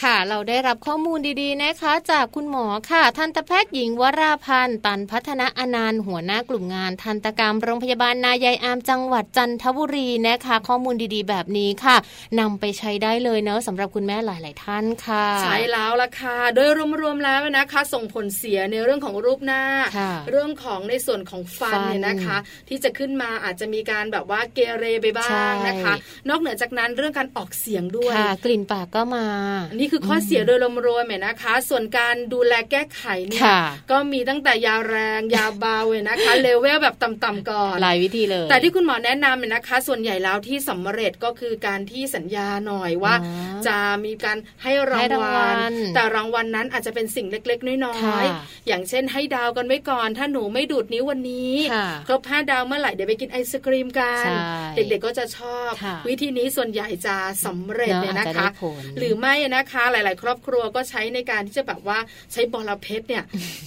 [0.02, 11.96] ค่ะ เราได้รับข้อมูลดีๆนะคะ จากคุณหมอค่ะ ทันตแพทย์หญิงวราพันธ์ ตันพัฒนาอนันต์หัวหน้ากลุ่มงานทันตกรรมโรงพยาบาลนายายอามจังหวัดจันทบุรีนะคะ ข้อมูลดีๆ แบบนี้ค่ะ
[12.40, 16.68] นำไปใช้ได้เลยเนอะสำหรับคุณแม่หลาย ๆ ท่านค่ะ ใช่แล้วล่ะค่ะ โดย
[17.02, 19.62] รวมๆแล้วนะคะ ส่งผลเสียในเรื่องของรูปหน้า
[19.98, 22.36] ค่ะเรื่องของในส่วนของฟันฟันเนี่ยนะคะ
[22.68, 29.26] ที่จะขึ้นมาอาจจะมีการแบบว่าเกเรไปบ้างนะคะใช่นอกเหนือจากนั้นเรื่องการออกเสียงด้วยค่ะกลิ่นปากก็มา
[29.70, 33.60] อันนี่คือข้อเสียโดยรวมๆเนี่ยนะคะ ส่วนการดูแลแก้ไขเนี่ยค่ะ
[33.90, 54.34] ก็มีตั้งแต่ยาแรงยาเบาเลยนะคะเลเวลแบบต่ำๆก่อนหลายวิธีเลย แต่ที่คุณหมอแนะนำเนี่ยนะคะ ส่วนใหญ่แล้วที่สำเร็จก็คือการที่สัญญาหน่อยว่าอ๋อจะมีการให้ราให้งรางวัวัลลแต่รางวัลนั้นอาจจะเป็นสิ่งเล็ก ๆ น้อค่ะยๆอย่างเช่นให้ดาวกันไว้ก่อน ถ้าหนูไม่ดูดนิ้ววันนี้ค่ะครบห้าดาวเมื่อไหร่เดี๋ยวไปกินไอศครีมกันใช่
[54.76, 57.16] เด็กๆก็จะชอบค่ะวิธีนี้ส่วนใหญ่จะ
[57.46, 61.98] สำเร็จเนอะเนี่ยนะอาจจะคะได้ผลหรือไม่นะคะหลาย ๆ ครอบครัวก็ใช้ในการที่จะแบบว่า
[62.32, 63.24] ใช้บอลเพชรเนี่ย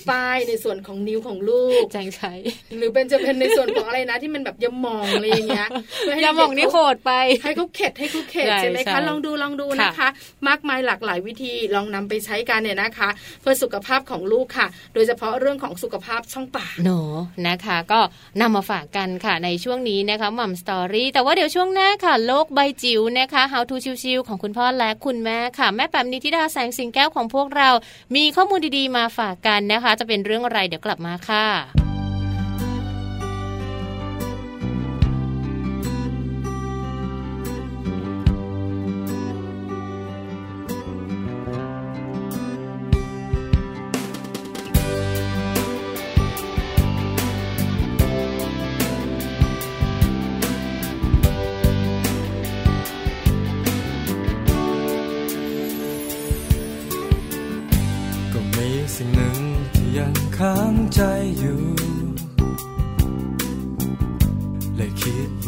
[0.10, 2.34] ป้ายในส่วนของนิ้วของลูกจังใช้
[2.78, 5.68] หรือเป็นจะเป็นในส่วนของอะไรนะที่มันแบบยาหมองอะไรอย่างเงี้ย
[6.00, 7.12] เพื่ให้อย่ามองนี่โหดไป
[7.44, 10.08] ให้เขาเข็ดให้เขาเข็ดใช่ใช่ไหมใช่คะลองดูลองดูนะคะ
[10.48, 13.10] มากมายหลากหลายวิธีลองนำไปใช้กันเนี่ยนะคะ
[13.42, 17.00] เพื่อสุขภาพของลูกค่ะ โดยเฉพาะเรื่องของสุขภาพช่องปากหนู
[17.48, 18.00] นะคะ ก็
[18.42, 27.70] นำมาฝากกันค่ะในช่วงนี้นะคะหม่ำสตอรี่แต่ว่าเดี๋ยวช่วงหน้าค่ะ โลกใบจิ๋วนะคะ How to ชิวๆของคุณพ่อและคุณแม่ค่ะ แม่แปมนิธิดาแสงสิงแก้วของพวกเรา
[28.16, 31.95] มีข้อมูลดีๆมาฝากกันนะคะ จะเป็นเรื่องอะไรเดี๋ยวกลับมาค่ะ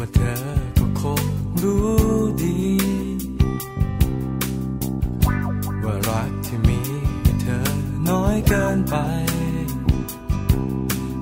[0.02, 0.34] ่าเธอ
[0.78, 1.22] ก็คง
[1.62, 1.88] รู้
[2.42, 2.58] ดี
[5.84, 6.80] ว่ารักที่มี
[7.22, 7.58] ให้เธอ
[8.08, 8.94] น้อยเกินไป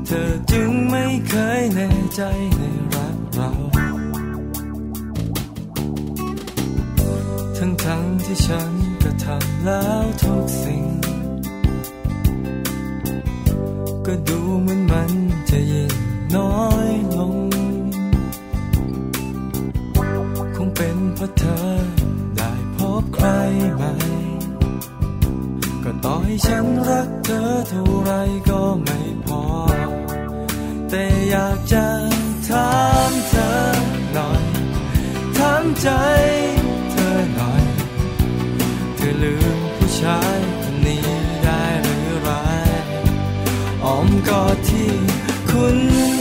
[0.06, 2.20] เธอจึงไม่เคยแน่ใจ
[2.56, 2.62] ใน
[2.94, 3.50] รักเรา
[7.56, 8.72] ทั้งทั้งที่ฉัน
[9.02, 10.84] ก็ทำแล้วทุกสิ่ง
[14.06, 15.12] ก็ดูเหมือนมัน
[15.48, 15.92] จะยิ่ง
[16.34, 21.60] น้อยาเธอ
[22.36, 23.26] ได้พบใคร
[23.76, 23.92] ใหม่
[25.84, 28.12] ก็ต่อให้ฉันรักเธอเท่าไร
[28.48, 29.42] ก็ไม่พอ
[30.90, 31.86] แต่อยากจะ
[32.48, 32.72] ถา
[33.10, 33.50] มเธอ
[34.14, 34.42] หน่อย
[35.36, 35.88] ถามใจ
[36.92, 37.64] เธอหน่อย
[38.96, 41.06] เธอลืมผู้ชายคนนี้
[41.44, 42.30] ได้หรือไร
[43.84, 44.92] อ้อมกอดที่
[45.50, 45.78] คุ้น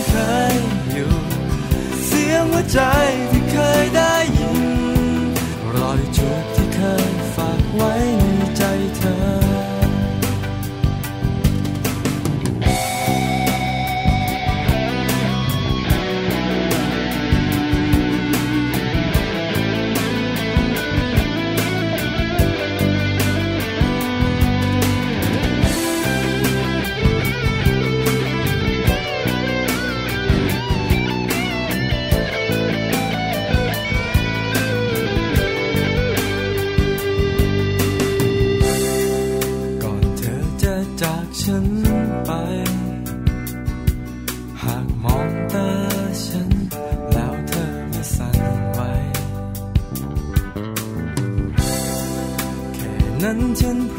[0.07, 0.13] เค
[0.53, 0.55] ย
[0.93, 1.13] อยู่
[2.05, 2.79] เสียงหัวใจ
[3.31, 4.14] ที่เคยได้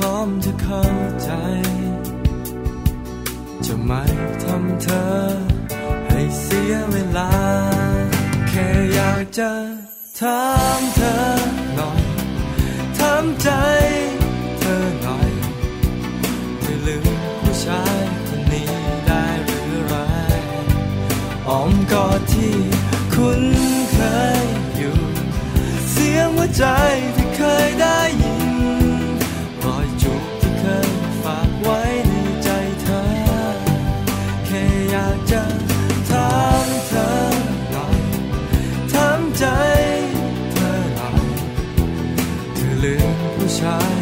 [0.07, 0.85] ร้อมจะเข้า
[1.23, 1.31] ใจ
[3.67, 4.05] จะไม่
[4.43, 5.07] ทำเธอ
[6.09, 7.33] ให้เสียเวลา
[8.49, 9.53] แค่อยากจะ
[10.21, 10.43] ถา
[10.79, 11.15] มเธอ
[11.77, 12.03] หน่อย
[12.99, 13.49] ถามใจ
[14.61, 15.31] เธอหน่อย
[16.61, 17.07] เธอลืม
[17.41, 18.71] ผู้ชายคนนี้
[19.07, 19.95] ได้หรือไร
[21.49, 22.57] อ้อมกอดที่
[23.15, 23.43] คุ้น
[23.93, 23.99] เค
[24.43, 24.45] ย
[24.79, 24.99] อยู่
[25.91, 26.65] เสียงหัวใจ
[27.17, 28.36] ที่เคยได้ยิน
[43.65, 43.96] ม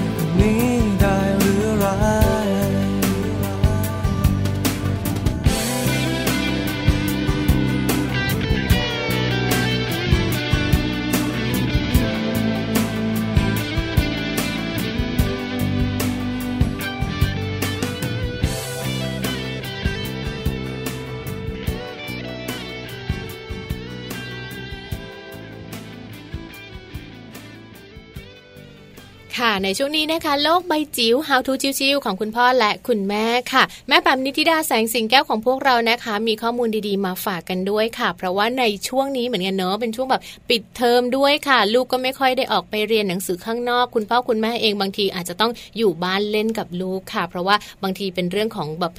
[29.62, 48.92] ในช่วงนี้นะคะ โลกใบจิ๋ว How to ชิวๆของคุณพ่อและคุณแม่ค่ะ แม่แปมนิติดาแสงสิงแก้วของพวกเรานะคะ มีข้อมูลดีๆมาฝากกันด้วยค่ะ เพราะว่าในช่วงนี้เหมือนกันเนอะเป็นช่วงแบบปิดเทอมด้วยค่ะ ลูกก็ไม่ค่อยได้ออกไปเรียนหนังสือข้างนอก คุณพ่อคุณแม่เองบางทีอาจจะต้องอยู่บ้านเล่นกับลูกค่ะ เพราะว่าบางทีเป็นเรื่องของแบบ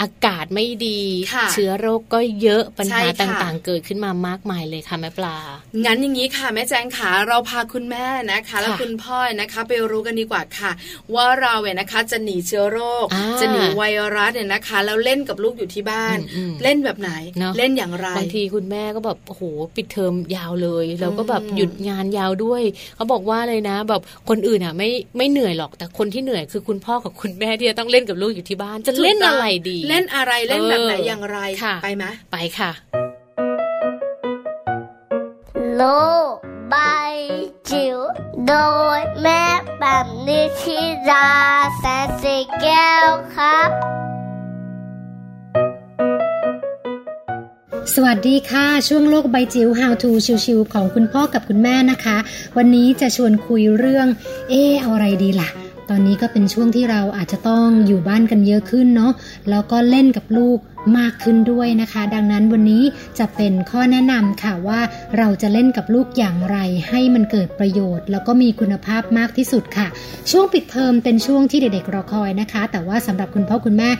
[0.00, 1.00] อากาศไม่ดี
[1.34, 5.36] ค่ะเชื้อโรคก็เยอะปัญใช่หาค่ะต่างๆ เกิดขึ้นมามากมายเลยค่ะแม่ปลา
[5.84, 10.70] งั้นอย่างนี้ค่ะแม่แจงขาเราพาคุณแม่นะคะ แล้วค่ะคุณพ่อนะคะไปรู้กันดีกว่าค่ะ
[11.14, 13.82] ว่าเราเนี่ยนะคะจะหนีเชื้อโรคอ่าจะหนีไว
[14.16, 19.42] รัสเนี่ยนะคะแล้วเล่นกับลูกอยู่ที่บ้านอืมเล่นแบบไหนเนอะเล่นอย่างไรบางทีคุณแม่ก็แบบโอ้โห
[19.76, 22.62] ปิดเทอมยาวเลยเราก็แบบอืมหยุดงานยาวด้วย
[22.96, 32.70] เขาบอกว่าเลยนะ แบบคนอื่นอะไม่ไม่เหนื่อยหรอกแต่คนที่เหนื่อยคือคุณพ่อกับคุณแม่ที่จะต้องเล่นกับลูกอยู่ที่บ้าน จะเล่นอะไรดีเล่นอะไรเล่นแบบไหนเอออย่างไรค่ะไปไหมไปค่ะ
[35.76, 35.82] โล
[36.32, 36.34] ก
[36.70, 36.76] ใบ
[37.70, 37.98] จิ๋ว
[38.46, 38.54] โด
[38.98, 39.42] ยแม่
[39.80, 40.80] แบบนิชิ
[41.10, 41.28] รา
[41.78, 43.70] แสนสีแก้วครับ
[47.94, 50.10] สวัสดีค่ะ ช่วงโลกใบจิ๋ว How to
[50.44, 52.16] ชิวๆของคุณพ่อกับคุณแม่นะคะ
[52.56, 54.06] วันนี้จะชวนคุยเรื่อง
[54.48, 55.48] เออเอาอะไรดีล่ะ
[55.90, 59.12] ตอนนี้ก็เป็นช่วงที่เราอาจจะต้องอยู่บ้านกันเยอะขึ้นเนาะ
[59.50, 60.58] แล้วก็เล่นกับลูก
[60.98, 62.82] มากขึ้นด้วยนะคะ ดังนั้นวันนี้
[63.18, 64.80] จะเป็นข้อแนะนำค่ะว่า
[65.18, 66.56] เราจะเล่นกับลูกอย่างไร
[66.88, 69.86] ให้มันเกิดประโยชน์ แล้วก็มีคุณภาพมากที่สุดค่ะ
[70.30, 73.90] ช่วงปิดเทอมเป็นช่วงที่เด็กๆรอคอยนะคะ แต่ว่าสำหรับคุณพ่อคุณแม่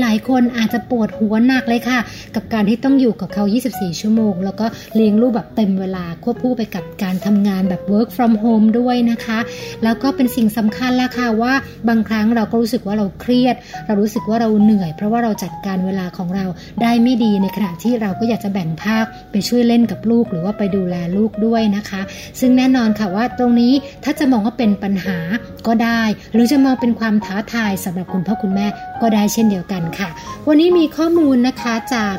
[0.00, 1.98] หลายๆ คนอาจจะปวดหัวหนักเลยค่ะ
[2.34, 9.38] กับการที่ต้องอยู่กับเขา 24 ชั่วโมง แล้วก็เลี้ยงลูกแบบเต็มเวลาควบคู่ไปกับการทำงานแบบ work from home ด้วยนะคะ
[9.84, 11.52] แล้วก็เป็นสิ่งสำคัญละค่ะว่า
[11.88, 16.46] บางครั้งเราก็รู้สึกว่าเราเครียด เรารู้สึกว่าเราเหนื่อย เพราะว่าเราจัดการเวลาของเรา
[16.82, 22.02] ได้ไม่ดีในขณะที่เราก็อยากจะแบ่งภาคไปช่วยเล่นกับลูก หรือว่าไปดูแลลูกด้วยนะคะ
[22.40, 23.72] ซึ่งแน่นอนค่ะว่าตรงนี้
[24.04, 25.18] ถ้าจะมองว่าเป็นปัญหา
[25.66, 28.66] ก็ได้ หรือจะมองเป็นความท้าทายสำหรับคุณพ่อคุณแม่
[29.02, 30.08] ก็ได้เช่นเดียวกันค่ะ
[30.48, 32.16] วันนี้มีข้อมูลนะคะจาก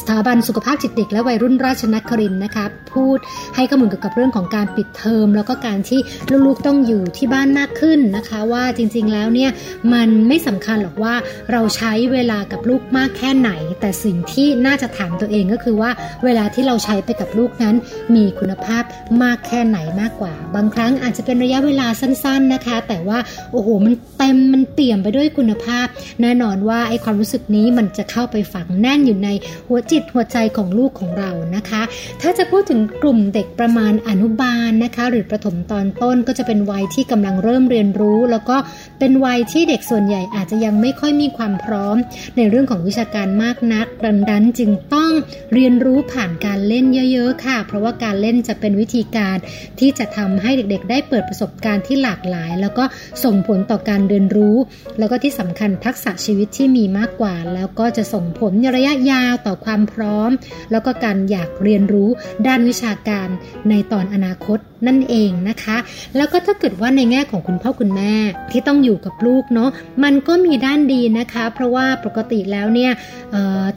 [0.00, 3.18] สถาบันสุขภาพจิตเด็กและวัยรุ่นราชนครินนะคะพูด
[3.56, 6.00] ให้ข้อมูลเกี่ยวกับเรื่องของการปิดเทอม แล้วก็การที่
[6.46, 9.50] ลูกๆต้องอยู่ที่บ้านมากขึ้นนะคะ ว่าจริงๆแล้วเนี่ย
[9.92, 11.14] มันไม่สำคัญหรอกว่า
[11.52, 15.90] เราใช้เวลากับลูกมากแค่ไหน แต่สิ่งที่น่าจะถามตัวเองก็คือว่า
[16.24, 17.74] เวลาที่เราใช้ไปกับลูกนั้น
[18.14, 18.82] มีคุณภาพ
[19.22, 23.18] มากแค่ไหนมากกว่า บางครั้งอาจจะเป็นระยะเวลาสั้น ๆนะคะ แต่ว่า
[23.52, 25.86] โอ้โหมันเต็มมันเปี่ยมไปด้วยคุณภาพ
[26.22, 29.28] แน่นอนว่าไอ้ความรู้สึกนี้มันจะเข้าไปฝังแน่นอยู่ใน
[29.68, 31.82] หัวจิตหัวใจของลูกของเรานะคะ
[32.20, 38.56] ถ้าจะพูดถึงกลุ่มเด็กประมาณอนุบาลนะคะ หรือประถมตอนต้นก็จะเป็นวัยที่กำลังเริ่มเรียนรู้ แล้วก็
[38.98, 41.96] เป็นวัยที่เด็กส่วนใหญ่อาจจะยังไม่ค่อยมีความพร้อม
[42.36, 45.12] ในเรื่องของวิชาการมากนักดังนั้นจึงต้อง
[45.54, 49.36] เรียนรู้ผ่านการเล่นเยอะ ๆ ค่ะ เพราะว่าการเล่นจะเป็นวิธีการ
[49.80, 52.84] ที่จะทำให้เด็กๆ ได้เปิดประสบการณ์ที่หลากหลาย แล้วก็
[53.24, 54.56] ส่งผลต่อการเรียนรู้
[54.98, 60.30] แล้วก็ที่สำคัญทักษะชีวิตที่มีมากกว่า แล้วก็จะส่งผลในระยะยาวต่อความพร้อม
[60.70, 62.08] แล้วก็การอยากเรียนรู้
[62.46, 63.28] ด้านวิชาการ
[63.70, 65.76] ในตอนอนาคตนั่นเองนะคะ
[66.16, 68.12] แล้วก็ถ้าเกิดว่าในแง่ของคุณพ่อคุณแม่
[68.50, 69.70] ที่ต้องอยู่กับลูกเนาะ
[70.04, 72.92] มันก็มีด้านดีนะคะ เพราะว่าปกติแล้วเนี่ย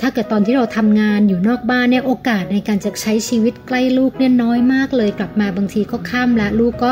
[0.01, 6.91] ถ้าเกิดตอนที่เราทำงานอยู่นอกบ้านเนี่ยโอกาสในการจะใช้ชีวิตใกล้ลูกเนี่ยน้อยมากเลยกลับมาบางทีก็ค่ำละลูกก็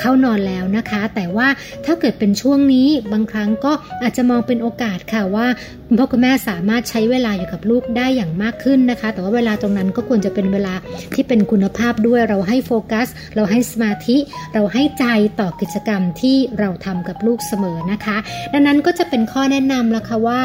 [0.00, 1.48] เข้านอนแล้วนะคะ แต่ว่า
[1.86, 3.72] ถ้าเกิดเป็นช่วงนี้บางครั้งก็
[4.02, 5.46] อาจจะมองเป็นโอกาสค่ะว่า
[5.86, 10.74] คุณพ่อคุณแม่สามารถใช้เวลาอยู่กับลูกได้อย่างมากขึ้นนะคะ แต่ว่าเวลาตรงนั้นก็ควรจะเป็นเวลา
[11.14, 14.16] ที่เป็นคุณภาพด้วยเราให้โฟกัสเราให้สมาธิ
[14.54, 15.04] เราให้ใจ
[15.40, 18.16] ต่อกิจกรรมที่เราทำกับลูกเสมอนะคะ
[18.52, 20.38] ดังนั้นก็จะเป็นข้อแนะนำแล้วค่ะว่า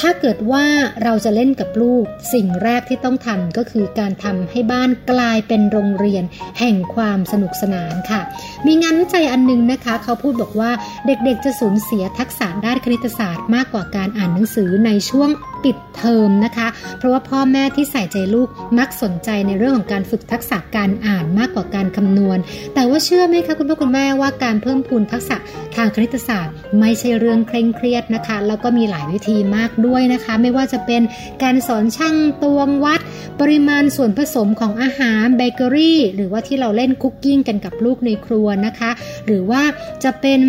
[0.00, 0.64] ถ้าเกิดว่า
[1.02, 6.24] เราจะเล่นกับลูก สิ่งแรกที่ต้องทำก็คือการทำให้บ้านกลายเป็นโรงเรียน
[6.58, 8.20] แห่งความสนุกสนานค่ะ
[8.66, 10.70] มีงานวิจัยอันนึงนะคะ เขาพูดบอกว่า
[11.06, 15.30] เด็กๆจะสูญเสียทักษะด้านคณิตศาสตร์มากกว่าการอ่านหนังสือในช่วง
[15.64, 16.68] ปิดเทอมนะคะ
[16.98, 22.38] เพราะว่าพ่อแม่ที่ใส่ใจลูกมักสนใจในเรื่องของการฝึกทักษะการอ่านมากกว่าการคำนวณ
[22.74, 25.36] แต่ว่าเชื่อไหมคะคุณพ่อคุณแม่ว่าการเพิ่มพูนทักษะ
[25.76, 31.02] ทางคณิตศาสตร์ ไม่ใช่เรื่องเคร่งเครียดนะคะ แล้วก็มีหลายวิธีมากด้วยนะคะ ไม่ว่าจะเป็น
[31.42, 33.00] การสอนช่างตวงวัด
[33.40, 38.90] ปริมาณส่วนผสมของอาหารเบเกอรี่ หรือว่าที่เราเล่นคุกกิ้งกันกับลูกในครัวนะคะ
[39.26, 39.62] หรือว่า
[40.04, 40.40] จะเป็น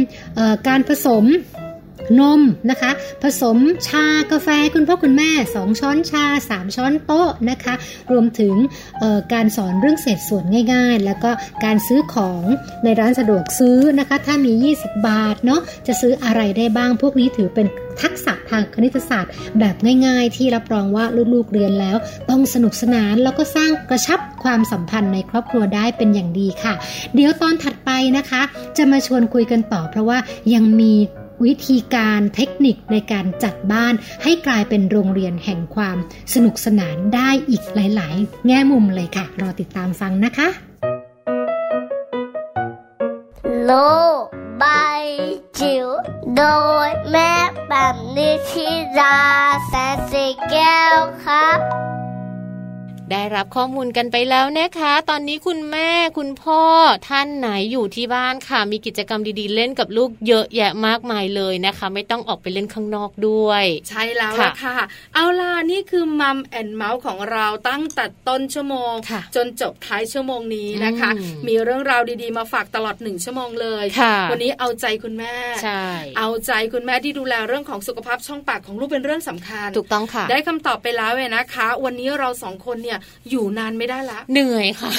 [0.67, 1.25] การผสม
[2.19, 2.91] นมนะคะ
[3.23, 7.73] ผสมชากาแฟคุณพ่อคุณแม่ 2 ช้อนชา 3 ช้อนโต๊ะนะคะ
[8.11, 8.55] รวมถึง
[9.33, 11.31] การสอนเรื่องเศษส่วนง่ายๆ แล้วก็
[11.65, 12.43] การซื้อของ
[12.83, 14.51] ในร้านสะดวกซื้อนะคะ ถ้ามี
[14.81, 17.67] 20 บาทเนาะจะซื้ออะไรได้บ้างพวกนี้ถือเป็น
[18.01, 19.75] ทักษะทางคณิตศาสตร์ แบบ
[20.05, 21.97] ง่ายๆ ที่รับรองว่าลูกๆเรียนแล้ว
[22.29, 26.73] ต้องสนุกสนานแล้วก็สร้างกระชับความสัมพันธ์ในครอบครัวได้เป็นอย่างดีค่ะ
[27.15, 28.41] เดี๋ยวตอนถัดไปนะคะ
[28.77, 30.17] จะมาชวนคุยกันต่อเพราะว่า
[30.53, 30.93] ยังมี
[31.45, 35.97] วิธีการเทคนิคในการจัดบ้านให้กลายเป็นโรงเรียนแห่งความ
[36.33, 40.47] สนุกสนานได้อีกหลาย ๆ แง่มุมเลยค่ะ รอติดตามฟังนะคะ
[43.63, 43.71] โล
[44.19, 44.23] บ
[44.61, 45.05] บาย
[45.59, 45.87] จิ๋ว
[46.35, 46.43] โด
[46.87, 47.33] ยแม่
[47.69, 48.67] แบบนิชิ
[48.99, 49.17] รา
[49.67, 51.59] แสนสีแก้วครับ
[53.13, 56.61] ได้รับข้อมูลกันไปแล้วนะคะ ตอนนี้คุณแม่คุณพ่อ
[57.09, 64.77] ท่านไหนอยู่ที่บ้านค่ะ มีกิจกรรมดีๆ เล่นกับลูกเยอะแยะมากมายเลยนะคะ ไม่ต้องออกไปเล่นข้างนอกด้วย ใช่แล้วค่ะละค่ะ
[65.15, 75.83] เอาล่ะนี่คือมัมแอนเมาส์ของเราตั้งแต่ต้นชั่วโมงค่ะจนจบท้ายชั่วโมงนี้นะคะอืมมีเรื่องราวดีๆ มาฝากตลอดหนึ่งชั่วโมงเลยค่ะวันนี้เอาใจคุณแม่ใช่
[76.17, 82.99] เอาใจคุณแม่ที่ดูแลเรื่องของสุขภาพช่องปากของลูกเป็นเรื่องสำคัญ ถูกต้องค่ะ ได้คำตอบไปแล้วเว้ยนะคะ วันนี้เราสองคนเนี่ย
[83.29, 84.91] อยู่นานไม่ได้ละเหนื่อยค่ะ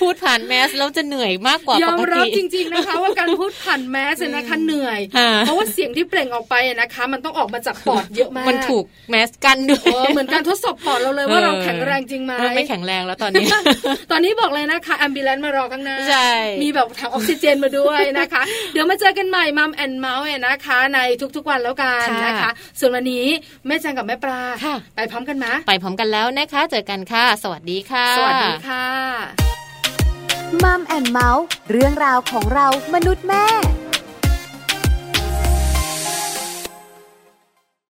[0.00, 13.48] พูดผ่านแมสแล้วจะเหนื่อยมากกว่ายอมปกรับติจริง ๆนะคะ ว่าการพูดผ่านแมสเนี่ยนะคะเหนื่อยค่ะเพราะว่าเสียงที่เปล่งออกไปอะนะคะ มันต้องออกมาจากปอดเยอะมากมันถูกแมสกันด้วยเออเหมือนการทดสอบปอดเราเลยว่าเราแข็งแรงจริงไหมเออไม่แข็งแรงแล้วตอนนี้
[14.10, 16.30] ตอนนี้บอกเลยนะคะแอมบิเลนมารอข้างหน้าใช่
[16.62, 20.98] มีแบบถังออกซิเจนมาด้วยนะคะ เดี๋ยวมาเจอกันใหม่มัมแอนเมาส์นะคะ ใน
[21.36, 22.50] ทุกๆวันแล้วกันค่ะนะคะ
[22.80, 23.26] ส่วนวันนี้
[23.66, 28.86] แม่แจงกับแม่ปลาค่ะไปพร้อมกันไหมไปพร้อมกันแล้วนะคะเจอกันค่ะ สวัสดีค่ะ สวัสดีค่ะ
[30.62, 33.46] มัมแอนเมาส์เรื่องราวของเรามนุษย์แม่